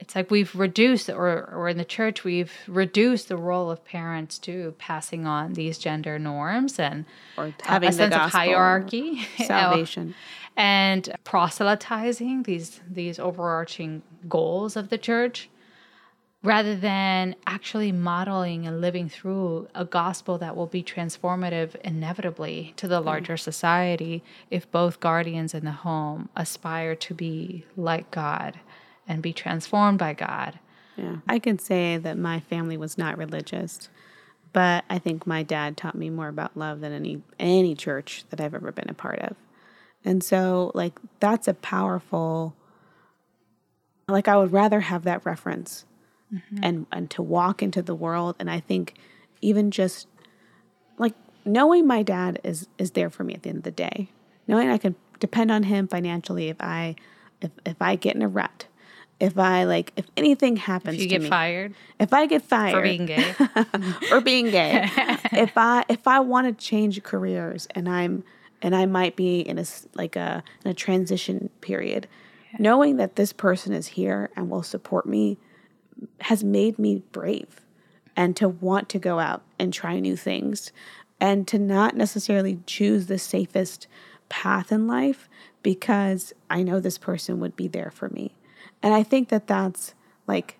it's 0.00 0.14
like 0.14 0.30
we've 0.30 0.54
reduced 0.54 1.08
or 1.08 1.48
or 1.52 1.68
in 1.68 1.76
the 1.76 1.84
church 1.84 2.24
we've 2.24 2.52
reduced 2.66 3.28
the 3.28 3.36
role 3.36 3.70
of 3.70 3.84
parents 3.84 4.38
to 4.38 4.74
passing 4.78 5.26
on 5.26 5.54
these 5.54 5.78
gender 5.78 6.18
norms 6.18 6.78
and 6.78 7.04
or 7.36 7.52
having 7.62 7.88
a 7.88 7.92
sense 7.92 8.14
of 8.14 8.30
hierarchy 8.30 9.26
salvation 9.44 10.14
and 10.56 11.14
proselytizing 11.24 12.44
these 12.44 12.80
these 12.88 13.18
overarching 13.18 14.02
goals 14.28 14.76
of 14.76 14.88
the 14.88 14.98
church 14.98 15.48
rather 16.44 16.76
than 16.76 17.34
actually 17.48 17.90
modeling 17.90 18.64
and 18.64 18.80
living 18.80 19.08
through 19.08 19.66
a 19.74 19.84
gospel 19.84 20.38
that 20.38 20.54
will 20.54 20.68
be 20.68 20.84
transformative 20.84 21.74
inevitably 21.82 22.72
to 22.76 22.86
the 22.86 23.00
larger 23.00 23.34
mm. 23.34 23.40
society 23.40 24.22
if 24.48 24.70
both 24.70 25.00
guardians 25.00 25.52
in 25.52 25.64
the 25.64 25.72
home 25.72 26.28
aspire 26.36 26.94
to 26.94 27.12
be 27.12 27.64
like 27.76 28.08
God 28.12 28.60
and 29.08 29.22
be 29.22 29.32
transformed 29.32 29.98
by 29.98 30.12
God. 30.12 30.60
Yeah. 30.96 31.16
I 31.26 31.38
can 31.38 31.58
say 31.58 31.96
that 31.96 32.18
my 32.18 32.40
family 32.40 32.76
was 32.76 32.98
not 32.98 33.16
religious, 33.16 33.88
but 34.52 34.84
I 34.90 34.98
think 34.98 35.26
my 35.26 35.42
dad 35.42 35.76
taught 35.76 35.94
me 35.94 36.10
more 36.10 36.28
about 36.28 36.56
love 36.56 36.80
than 36.80 36.92
any 36.92 37.22
any 37.38 37.74
church 37.74 38.24
that 38.30 38.40
I've 38.40 38.54
ever 38.54 38.70
been 38.70 38.90
a 38.90 38.94
part 38.94 39.20
of. 39.20 39.36
And 40.04 40.22
so 40.22 40.70
like 40.74 40.98
that's 41.20 41.48
a 41.48 41.54
powerful 41.54 42.54
like 44.08 44.28
I 44.28 44.36
would 44.36 44.52
rather 44.52 44.80
have 44.80 45.04
that 45.04 45.24
reference 45.24 45.84
mm-hmm. 46.32 46.58
and 46.62 46.86
and 46.92 47.10
to 47.10 47.22
walk 47.22 47.62
into 47.62 47.82
the 47.82 47.94
world 47.94 48.36
and 48.38 48.50
I 48.50 48.60
think 48.60 48.94
even 49.40 49.70
just 49.70 50.08
like 50.98 51.14
knowing 51.44 51.86
my 51.86 52.02
dad 52.02 52.40
is 52.42 52.68
is 52.76 52.92
there 52.92 53.10
for 53.10 53.24
me 53.24 53.34
at 53.34 53.42
the 53.42 53.50
end 53.50 53.58
of 53.58 53.64
the 53.64 53.70
day. 53.70 54.10
Knowing 54.46 54.70
I 54.70 54.78
can 54.78 54.96
depend 55.20 55.50
on 55.50 55.64
him 55.64 55.86
financially 55.86 56.48
if 56.48 56.56
I 56.60 56.96
if 57.40 57.50
if 57.64 57.80
I 57.80 57.94
get 57.96 58.16
in 58.16 58.22
a 58.22 58.28
rut 58.28 58.66
if 59.20 59.38
I 59.38 59.64
like 59.64 59.92
if 59.96 60.06
anything 60.16 60.56
happens 60.56 60.96
if 60.96 61.02
you 61.02 61.08
get 61.08 61.22
me, 61.22 61.28
fired? 61.28 61.74
if 61.98 62.12
I 62.12 62.26
get 62.26 62.42
fired 62.42 62.74
for 62.74 62.82
being 62.82 63.06
gay. 63.06 63.34
Or 64.12 64.20
being 64.20 64.50
gay. 64.50 64.88
If 65.32 65.56
I 65.56 65.84
if 65.88 66.06
I 66.06 66.20
want 66.20 66.46
to 66.46 66.64
change 66.64 67.02
careers 67.02 67.66
and 67.74 67.88
I'm 67.88 68.24
and 68.62 68.74
I 68.74 68.86
might 68.86 69.16
be 69.16 69.40
in 69.40 69.58
a 69.58 69.64
like 69.94 70.16
a 70.16 70.42
in 70.64 70.70
a 70.70 70.74
transition 70.74 71.50
period 71.60 72.06
yeah. 72.52 72.58
knowing 72.60 72.96
that 72.96 73.16
this 73.16 73.32
person 73.32 73.72
is 73.72 73.88
here 73.88 74.30
and 74.36 74.50
will 74.50 74.62
support 74.62 75.06
me 75.06 75.38
has 76.20 76.44
made 76.44 76.78
me 76.78 77.02
brave 77.12 77.60
and 78.16 78.36
to 78.36 78.48
want 78.48 78.88
to 78.90 78.98
go 78.98 79.18
out 79.18 79.42
and 79.58 79.72
try 79.72 79.98
new 79.98 80.16
things 80.16 80.72
and 81.20 81.48
to 81.48 81.58
not 81.58 81.96
necessarily 81.96 82.60
choose 82.66 83.06
the 83.06 83.18
safest 83.18 83.88
path 84.28 84.70
in 84.70 84.86
life 84.86 85.28
because 85.62 86.32
I 86.48 86.62
know 86.62 86.78
this 86.78 86.98
person 86.98 87.40
would 87.40 87.56
be 87.56 87.66
there 87.66 87.90
for 87.90 88.08
me 88.10 88.37
and 88.82 88.94
I 88.94 89.02
think 89.02 89.28
that 89.28 89.46
that's 89.46 89.94
like, 90.26 90.58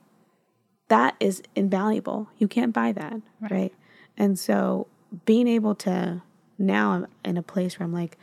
that 0.88 1.14
is 1.20 1.42
invaluable. 1.54 2.28
You 2.38 2.48
can't 2.48 2.72
buy 2.72 2.92
that, 2.92 3.20
right? 3.40 3.50
right? 3.50 3.74
And 4.16 4.38
so 4.38 4.86
being 5.24 5.46
able 5.46 5.74
to 5.76 6.22
now 6.58 6.92
I'm 6.92 7.06
in 7.24 7.36
a 7.36 7.42
place 7.42 7.78
where 7.78 7.86
I'm 7.86 7.92
like, 7.92 8.18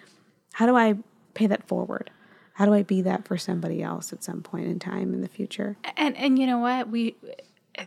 how 0.54 0.66
do 0.66 0.76
I 0.76 0.96
pay 1.34 1.48
that 1.48 1.68
forward? 1.68 2.12
How 2.54 2.66
do 2.66 2.74
I 2.74 2.84
be 2.84 3.02
that 3.02 3.28
for 3.28 3.38
somebody 3.38 3.82
else 3.82 4.14
at 4.14 4.24
some 4.24 4.42
point 4.42 4.68
in 4.68 4.80
time 4.80 5.14
in 5.14 5.22
the 5.22 5.28
future? 5.28 5.78
And 5.98 6.16
and 6.16 6.40
you 6.40 6.48
know 6.48 6.60
what? 6.60 6.90
We 6.90 7.16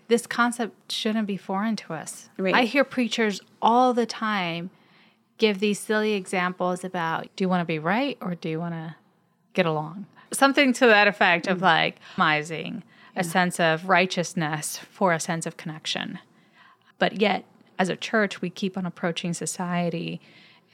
this 0.09 0.27
concept 0.27 0.93
shouldn't 0.93 1.27
be 1.27 1.37
foreign 1.37 1.77
to 1.77 1.95
us. 1.95 2.29
Right. 2.37 2.55
I 2.55 2.65
hear 2.65 2.85
preachers 2.85 3.41
all 3.63 3.95
the 3.95 4.07
time 4.07 4.71
give 5.39 5.61
these 5.61 5.79
silly 5.79 6.13
examples 6.13 6.85
about 6.85 7.29
do 7.37 7.45
you 7.45 7.49
want 7.49 7.61
to 7.61 7.65
be 7.65 7.79
right 7.79 8.19
or 8.21 8.35
do 8.35 8.49
you 8.49 8.59
want 8.59 8.75
to 8.75 8.97
get 9.55 9.65
along? 9.65 10.07
Something 10.33 10.73
to 10.75 10.87
that 10.87 11.09
effect 11.09 11.47
of 11.47 11.59
mm. 11.59 11.63
like 11.63 11.97
mising 12.17 12.83
a 13.17 13.25
sense 13.25 13.59
of 13.59 13.89
righteousness 13.89 14.79
for 14.91 15.13
a 15.13 15.19
sense 15.19 15.45
of 15.45 15.57
connection. 15.57 16.21
But 16.99 17.21
yet, 17.21 17.45
as 17.79 17.89
a 17.89 17.97
church, 17.97 18.41
we 18.41 18.49
keep 18.51 18.79
on 18.79 18.87
approaching 18.87 19.35
society 19.35 20.21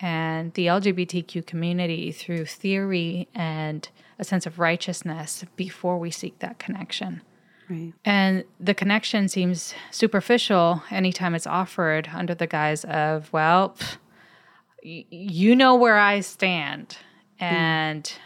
and 0.01 0.53
the 0.55 0.67
LGBTQ 0.67 1.47
community 1.47 2.13
through 2.13 2.47
theory 2.47 3.29
and 3.35 3.89
a 4.19 4.25
sense 4.25 4.47
of 4.47 4.59
righteousness 4.59 5.45
before 5.57 5.99
we 5.99 6.11
seek 6.11 6.39
that 6.41 6.59
connection. 6.59 7.23
Right. 7.69 7.95
And 8.05 8.45
the 8.61 8.75
connection 8.75 9.29
seems 9.29 9.75
superficial 9.91 10.83
anytime 10.91 11.35
it's 11.35 11.47
offered 11.47 12.11
under 12.13 12.35
the 12.35 12.47
guise 12.47 12.85
of, 12.85 13.33
well, 13.33 13.71
pff, 13.71 13.97
you 14.83 15.57
know 15.57 15.75
where 15.77 15.97
I 15.97 16.21
stand. 16.21 16.99
Mm. 17.41 18.19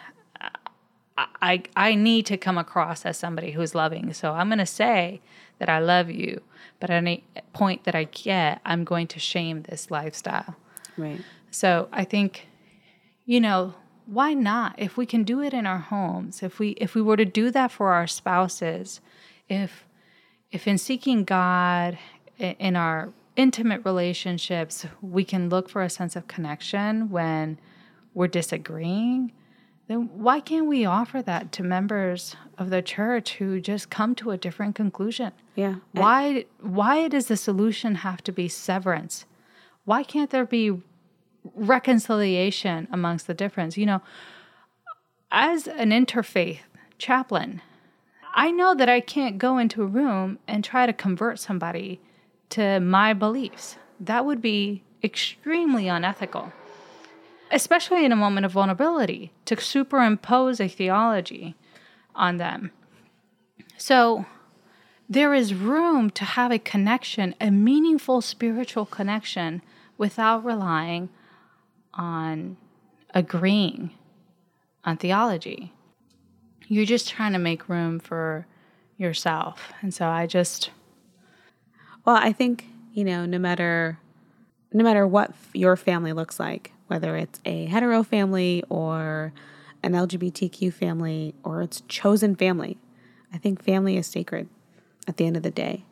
I 1.42 1.62
I 1.76 1.94
need 1.94 2.26
to 2.26 2.37
come 2.37 2.59
across 2.59 3.04
as 3.04 3.18
somebody 3.18 3.52
who's 3.52 3.74
loving. 3.74 4.12
So 4.12 4.33
I'm 4.33 4.48
going 4.48 4.59
to 4.59 4.66
say 4.66 5.20
that 5.59 5.68
I 5.68 5.78
love 5.81 6.11
you, 6.11 6.42
but 6.81 6.90
at 6.90 6.96
any 6.96 7.24
point 7.52 7.85
that 7.85 7.94
I 7.94 8.04
get, 8.04 8.61
I'm 8.64 8.85
going 8.85 9.07
to 9.09 9.18
shame 9.18 9.62
this 9.62 9.90
lifestyle. 9.90 10.57
Right. 10.96 11.20
So 11.50 11.88
I 11.92 12.04
think, 12.04 12.46
you 13.24 13.40
know, 13.40 13.74
why 14.07 14.35
not? 14.35 14.74
If 14.78 14.96
we 14.96 15.07
can 15.07 15.24
do 15.24 15.40
it 15.42 15.52
in 15.52 15.66
our 15.66 15.78
homes, 15.78 16.42
if 16.42 16.59
we 16.59 16.70
if 16.70 16.94
we 16.94 17.02
were 17.02 17.16
to 17.16 17.24
do 17.24 17.50
that 17.50 17.72
for 17.72 17.92
our 17.92 18.07
spouses, 18.07 19.00
if 19.48 19.85
if 20.50 20.68
in 20.68 20.78
seeking 20.78 21.25
God 21.25 21.98
in 22.38 22.77
our 22.77 23.12
intimate 23.37 23.85
relationships, 23.85 24.87
we 25.02 25.25
can 25.25 25.48
look 25.48 25.69
for 25.69 25.83
a 25.83 25.90
sense 25.90 26.16
of 26.16 26.29
connection 26.29 27.10
when 27.10 27.58
we're 28.14 28.29
disagreeing 28.29 29.33
then 29.88 30.10
why 30.12 30.38
can't 30.40 30.66
we 30.66 30.84
offer 30.84 31.22
that 31.22 31.50
to 31.52 31.62
members 31.62 32.36
of 32.58 32.70
the 32.70 32.82
church 32.82 33.34
who 33.34 33.60
just 33.60 33.90
come 33.90 34.14
to 34.16 34.30
a 34.30 34.36
different 34.36 34.74
conclusion? 34.74 35.32
Yeah. 35.56 35.76
Why 35.92 36.44
why 36.60 37.08
does 37.08 37.26
the 37.26 37.36
solution 37.36 37.96
have 37.96 38.22
to 38.24 38.32
be 38.32 38.48
severance? 38.48 39.24
Why 39.84 40.02
can't 40.02 40.30
there 40.30 40.46
be 40.46 40.82
reconciliation 41.54 42.86
amongst 42.92 43.26
the 43.26 43.34
difference? 43.34 43.76
You 43.78 43.86
know, 43.86 44.02
as 45.30 45.66
an 45.66 45.90
interfaith 45.90 46.60
chaplain, 46.98 47.62
I 48.34 48.50
know 48.50 48.74
that 48.74 48.88
I 48.88 49.00
can't 49.00 49.38
go 49.38 49.56
into 49.56 49.82
a 49.82 49.86
room 49.86 50.38
and 50.46 50.62
try 50.62 50.84
to 50.84 50.92
convert 50.92 51.38
somebody 51.38 52.00
to 52.50 52.80
my 52.80 53.14
beliefs. 53.14 53.76
That 53.98 54.26
would 54.26 54.42
be 54.42 54.82
extremely 55.02 55.88
unethical, 55.88 56.52
especially 57.51 58.05
in 58.05 58.13
a 58.13 58.17
moment 58.17 58.46
of 58.46 58.53
vulnerability, 58.53 59.33
to 59.44 59.57
superimpose 59.61 60.61
a 60.61 60.69
theology 60.69 61.55
on 62.15 62.37
them. 62.37 62.71
So 63.77 64.27
there 65.09 65.33
is 65.33 65.55
room 65.55 66.11
to 66.11 66.25
have 66.25 66.53
a 66.53 66.59
connection, 66.59 67.35
a 67.40 67.51
meaningful 67.51 68.21
spiritual 68.21 68.87
connection, 68.87 69.63
without 69.96 70.44
relying 70.44 71.09
on 71.94 72.57
agreeing 73.15 73.90
on 74.85 74.96
theology. 74.96 75.73
You're 76.67 76.85
just 76.85 77.09
trying 77.09 77.33
to 77.33 77.38
make 77.38 77.69
room 77.69 77.99
for 77.99 78.46
yourself. 78.96 79.73
And 79.81 79.92
so 79.92 80.07
I 80.09 80.27
just 80.27 80.71
well, 82.05 82.17
I 82.17 82.33
think, 82.33 82.65
you 82.94 83.05
know, 83.05 83.27
no 83.27 83.38
matter 83.38 83.99
no 84.73 84.85
matter 84.85 85.07
what 85.07 85.33
your 85.55 85.77
family 85.77 86.13
looks 86.13 86.38
like, 86.38 86.73
whether 86.88 87.16
it's 87.16 87.40
a 87.44 87.66
hetero 87.66 88.02
family 88.02 88.64
or 88.68 89.32
an 89.82 89.92
LGBTQ 89.92 90.72
family 90.72 91.34
or 91.44 91.62
it's 91.62 91.82
chosen 91.88 92.34
family, 92.34 92.78
I 93.32 93.38
think 93.38 93.62
family 93.62 93.96
is 93.96 94.06
sacred 94.06 94.48
at 95.06 95.16
the 95.16 95.26
end 95.26 95.36
of 95.36 95.42
the 95.42 95.50
day. 95.50 95.84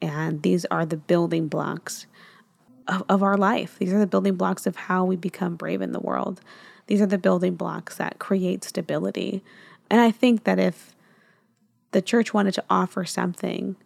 And 0.00 0.42
these 0.42 0.64
are 0.66 0.84
the 0.84 0.96
building 0.96 1.48
blocks 1.48 2.06
of, 2.86 3.04
of 3.08 3.22
our 3.22 3.36
life. 3.36 3.76
These 3.78 3.92
are 3.92 3.98
the 3.98 4.06
building 4.06 4.34
blocks 4.34 4.66
of 4.66 4.76
how 4.76 5.04
we 5.04 5.16
become 5.16 5.56
brave 5.56 5.82
in 5.82 5.92
the 5.92 6.00
world. 6.00 6.40
These 6.86 7.00
are 7.00 7.06
the 7.06 7.18
building 7.18 7.54
blocks 7.54 7.96
that 7.96 8.18
create 8.18 8.64
stability. 8.64 9.42
And 9.90 10.00
I 10.00 10.10
think 10.10 10.44
that 10.44 10.58
if 10.58 10.94
the 11.92 12.02
church 12.02 12.32
wanted 12.32 12.54
to 12.54 12.64
offer 12.70 13.04
something, 13.04 13.76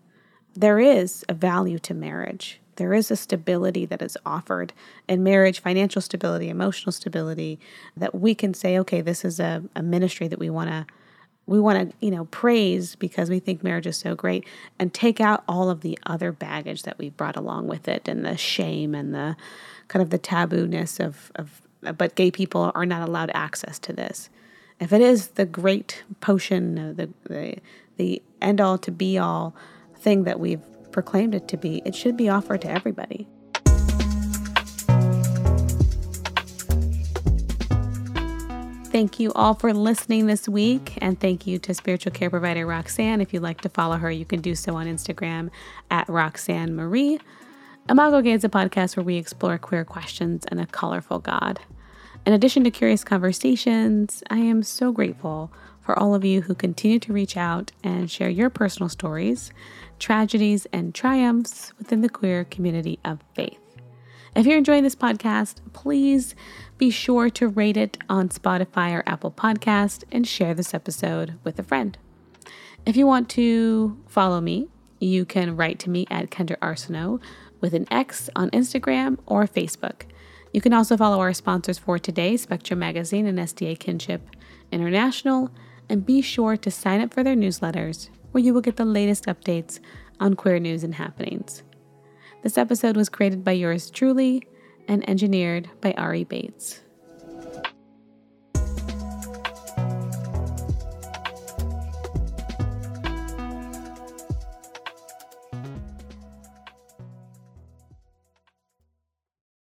there 0.55 0.79
is 0.79 1.25
a 1.29 1.35
value 1.35 1.79
to 1.81 1.95
marriage. 1.95 2.61
There 2.77 2.95
is 2.95 3.11
a 3.11 3.17
stability 3.17 3.87
that 3.87 4.03
is 4.03 4.17
offered 4.25 4.73
in 5.09 5.23
marriage, 5.23 5.61
financial 5.61 6.01
stability, 6.01 6.49
emotional 6.49 6.93
stability, 6.93 7.59
that 7.97 8.15
we 8.15 8.35
can 8.35 8.55
say, 8.55 8.79
okay, 8.79 9.01
this 9.01 9.25
is 9.25 9.39
a, 9.41 9.63
a 9.75 9.83
ministry 9.83 10.29
that 10.29 10.39
we 10.39 10.51
want 10.51 10.71
to 10.71 10.87
we 11.45 11.59
want 11.59 11.91
to, 11.91 11.97
you 12.01 12.11
know, 12.13 12.27
praise 12.27 12.95
because 12.95 13.29
we 13.29 13.41
think 13.41 13.65
marriage 13.65 13.87
is 13.87 13.97
so 13.97 14.15
great 14.15 14.47
and 14.79 14.95
take 14.95 15.21
out 15.21 15.43
all 15.49 15.71
of 15.71 15.81
the 15.81 15.99
other 16.07 16.31
baggage 16.31 16.85
that 16.85 16.99
we've 16.99 17.17
brought 17.17 17.37
along 17.37 17.67
with 17.67 17.89
it 17.89 18.07
and 18.07 18.25
the 18.25 18.37
shame 18.37 18.95
and 18.95 19.13
the 19.13 19.37
kind 19.89 20.03
of 20.03 20.11
the 20.11 20.19
taboo-ness 20.19 21.01
of, 21.01 21.33
of 21.35 21.61
but 21.83 22.15
gay 22.15 22.31
people 22.31 22.71
are 22.77 22.87
not 22.87 23.07
allowed 23.07 23.31
access 23.35 23.79
to 23.81 23.93
this. 23.93 24.31
If 24.79 24.93
it 24.93 25.01
is 25.01 25.29
the 25.29 25.45
great 25.45 26.05
potion, 26.21 26.95
the, 26.97 27.11
the, 27.25 27.57
the 27.97 28.23
end 28.41 28.61
all 28.61 28.79
to 28.79 28.93
be 28.93 29.19
all 29.19 29.55
thing 29.97 30.25
that 30.25 30.39
we've 30.39 30.63
proclaimed 30.93 31.35
it 31.35 31.49
to 31.49 31.57
be, 31.57 31.83
it 31.85 31.95
should 31.95 32.17
be 32.17 32.29
offered 32.29 32.61
to 32.63 32.71
everybody. 32.71 33.27
Thank 38.93 39.19
you 39.19 39.33
all 39.33 39.55
for 39.55 39.73
listening 39.73 40.27
this 40.27 40.47
week. 40.47 40.99
And 41.01 41.19
thank 41.19 41.47
you 41.47 41.59
to 41.61 41.73
spiritual 41.73 42.13
care 42.13 42.29
provider 42.29 42.67
Roxan. 42.67 43.23
If 43.23 43.33
you'd 43.33 43.43
like 43.43 43.63
to 43.63 43.71
follow 43.71 43.97
her, 43.97 44.11
you 44.11 44.27
can 44.27 44.43
do 44.43 44.55
so 44.55 44.77
on 44.77 44.87
Instagram 44.87 45.49
at 45.91 46.07
Roxanne 46.11 46.77
Marie. 46.77 47.19
Imago 47.89 48.21
Gay 48.21 48.33
is 48.33 48.45
a 48.45 48.51
podcast 48.51 48.97
where 48.97 49.05
we 49.05 49.17
explore 49.17 49.57
queer 49.57 49.87
questions 49.87 50.45
and 50.49 50.61
a 50.61 50.67
colorful 50.67 51.21
God. 51.21 51.59
In 52.27 52.35
addition 52.35 52.65
to 52.65 52.71
curious 52.71 53.03
conversations, 53.03 54.23
I 54.29 54.37
am 54.37 54.63
so 54.63 54.93
grateful 54.93 55.51
for 55.83 55.99
all 55.99 56.15
of 56.15 56.25
you 56.25 56.43
who 56.43 56.55
continue 56.55 56.99
to 57.01 57.13
reach 57.13 57.37
out 57.37 57.73
and 57.83 58.11
share 58.11 58.31
your 58.31 58.51
personal 58.51 58.89
stories, 58.89 59.53
tragedies, 59.99 60.67
and 60.73 60.95
triumphs 60.95 61.73
within 61.79 62.01
the 62.01 62.09
queer 62.09 62.45
community 62.45 62.99
of 63.05 63.21
faith. 63.35 63.59
If 64.35 64.47
you're 64.47 64.57
enjoying 64.57 64.83
this 64.83 64.97
podcast, 64.97 65.57
please 65.75 66.35
be 66.79 66.91
sure 66.91 67.29
to 67.31 67.49
rate 67.49 67.77
it 67.77 67.99
on 68.09 68.31
Spotify 68.31 68.93
or 68.93 69.03
Apple 69.07 69.31
Podcast 69.31 70.05
and 70.11 70.27
share 70.27 70.55
this 70.55 70.73
episode 70.73 71.39
with 71.45 71.59
a 71.59 71.63
friend. 71.63 71.99
If 72.87 72.97
you 72.97 73.07
want 73.07 73.29
to 73.31 73.99
follow 74.09 74.41
me, 74.41 74.69
you 74.99 75.25
can 75.25 75.57
write 75.57 75.79
to 75.81 75.91
me 75.91 76.07
at 76.11 76.31
Kendra 76.31 76.57
Arsenault 76.59 77.21
with 77.61 77.75
an 77.75 77.87
X 77.91 78.31
on 78.35 78.51
Instagram 78.51 79.19
or 79.27 79.47
Facebook. 79.47 80.03
You 80.53 80.61
can 80.61 80.73
also 80.73 80.97
follow 80.97 81.21
our 81.21 81.33
sponsors 81.33 81.79
for 81.79 81.99
today, 81.99 82.37
Spectrum 82.37 82.79
Magazine 82.79 83.27
and 83.27 83.39
SDA 83.39 83.79
Kinship 83.79 84.23
International, 84.71 85.51
and 85.89 86.07
be 86.07 86.21
sure 86.21 86.57
to 86.57 86.71
sign 86.71 87.01
up 87.01 87.13
for 87.13 87.23
their 87.23 87.37
newsletters 87.37 88.09
where 88.33 88.43
you 88.43 88.53
will 88.53 88.61
get 88.61 88.77
the 88.77 88.85
latest 88.85 89.27
updates 89.27 89.79
on 90.21 90.35
queer 90.35 90.59
news 90.59 90.85
and 90.85 90.95
happenings. 90.95 91.63
This 92.43 92.59
episode 92.59 92.97
was 92.97 93.09
created 93.09 93.45
by 93.45 93.53
yours 93.53 93.91
truly 93.91 94.43
and 94.89 95.09
engineered 95.09 95.71
by 95.81 95.93
Ari 95.93 96.25
Bates. 96.25 96.82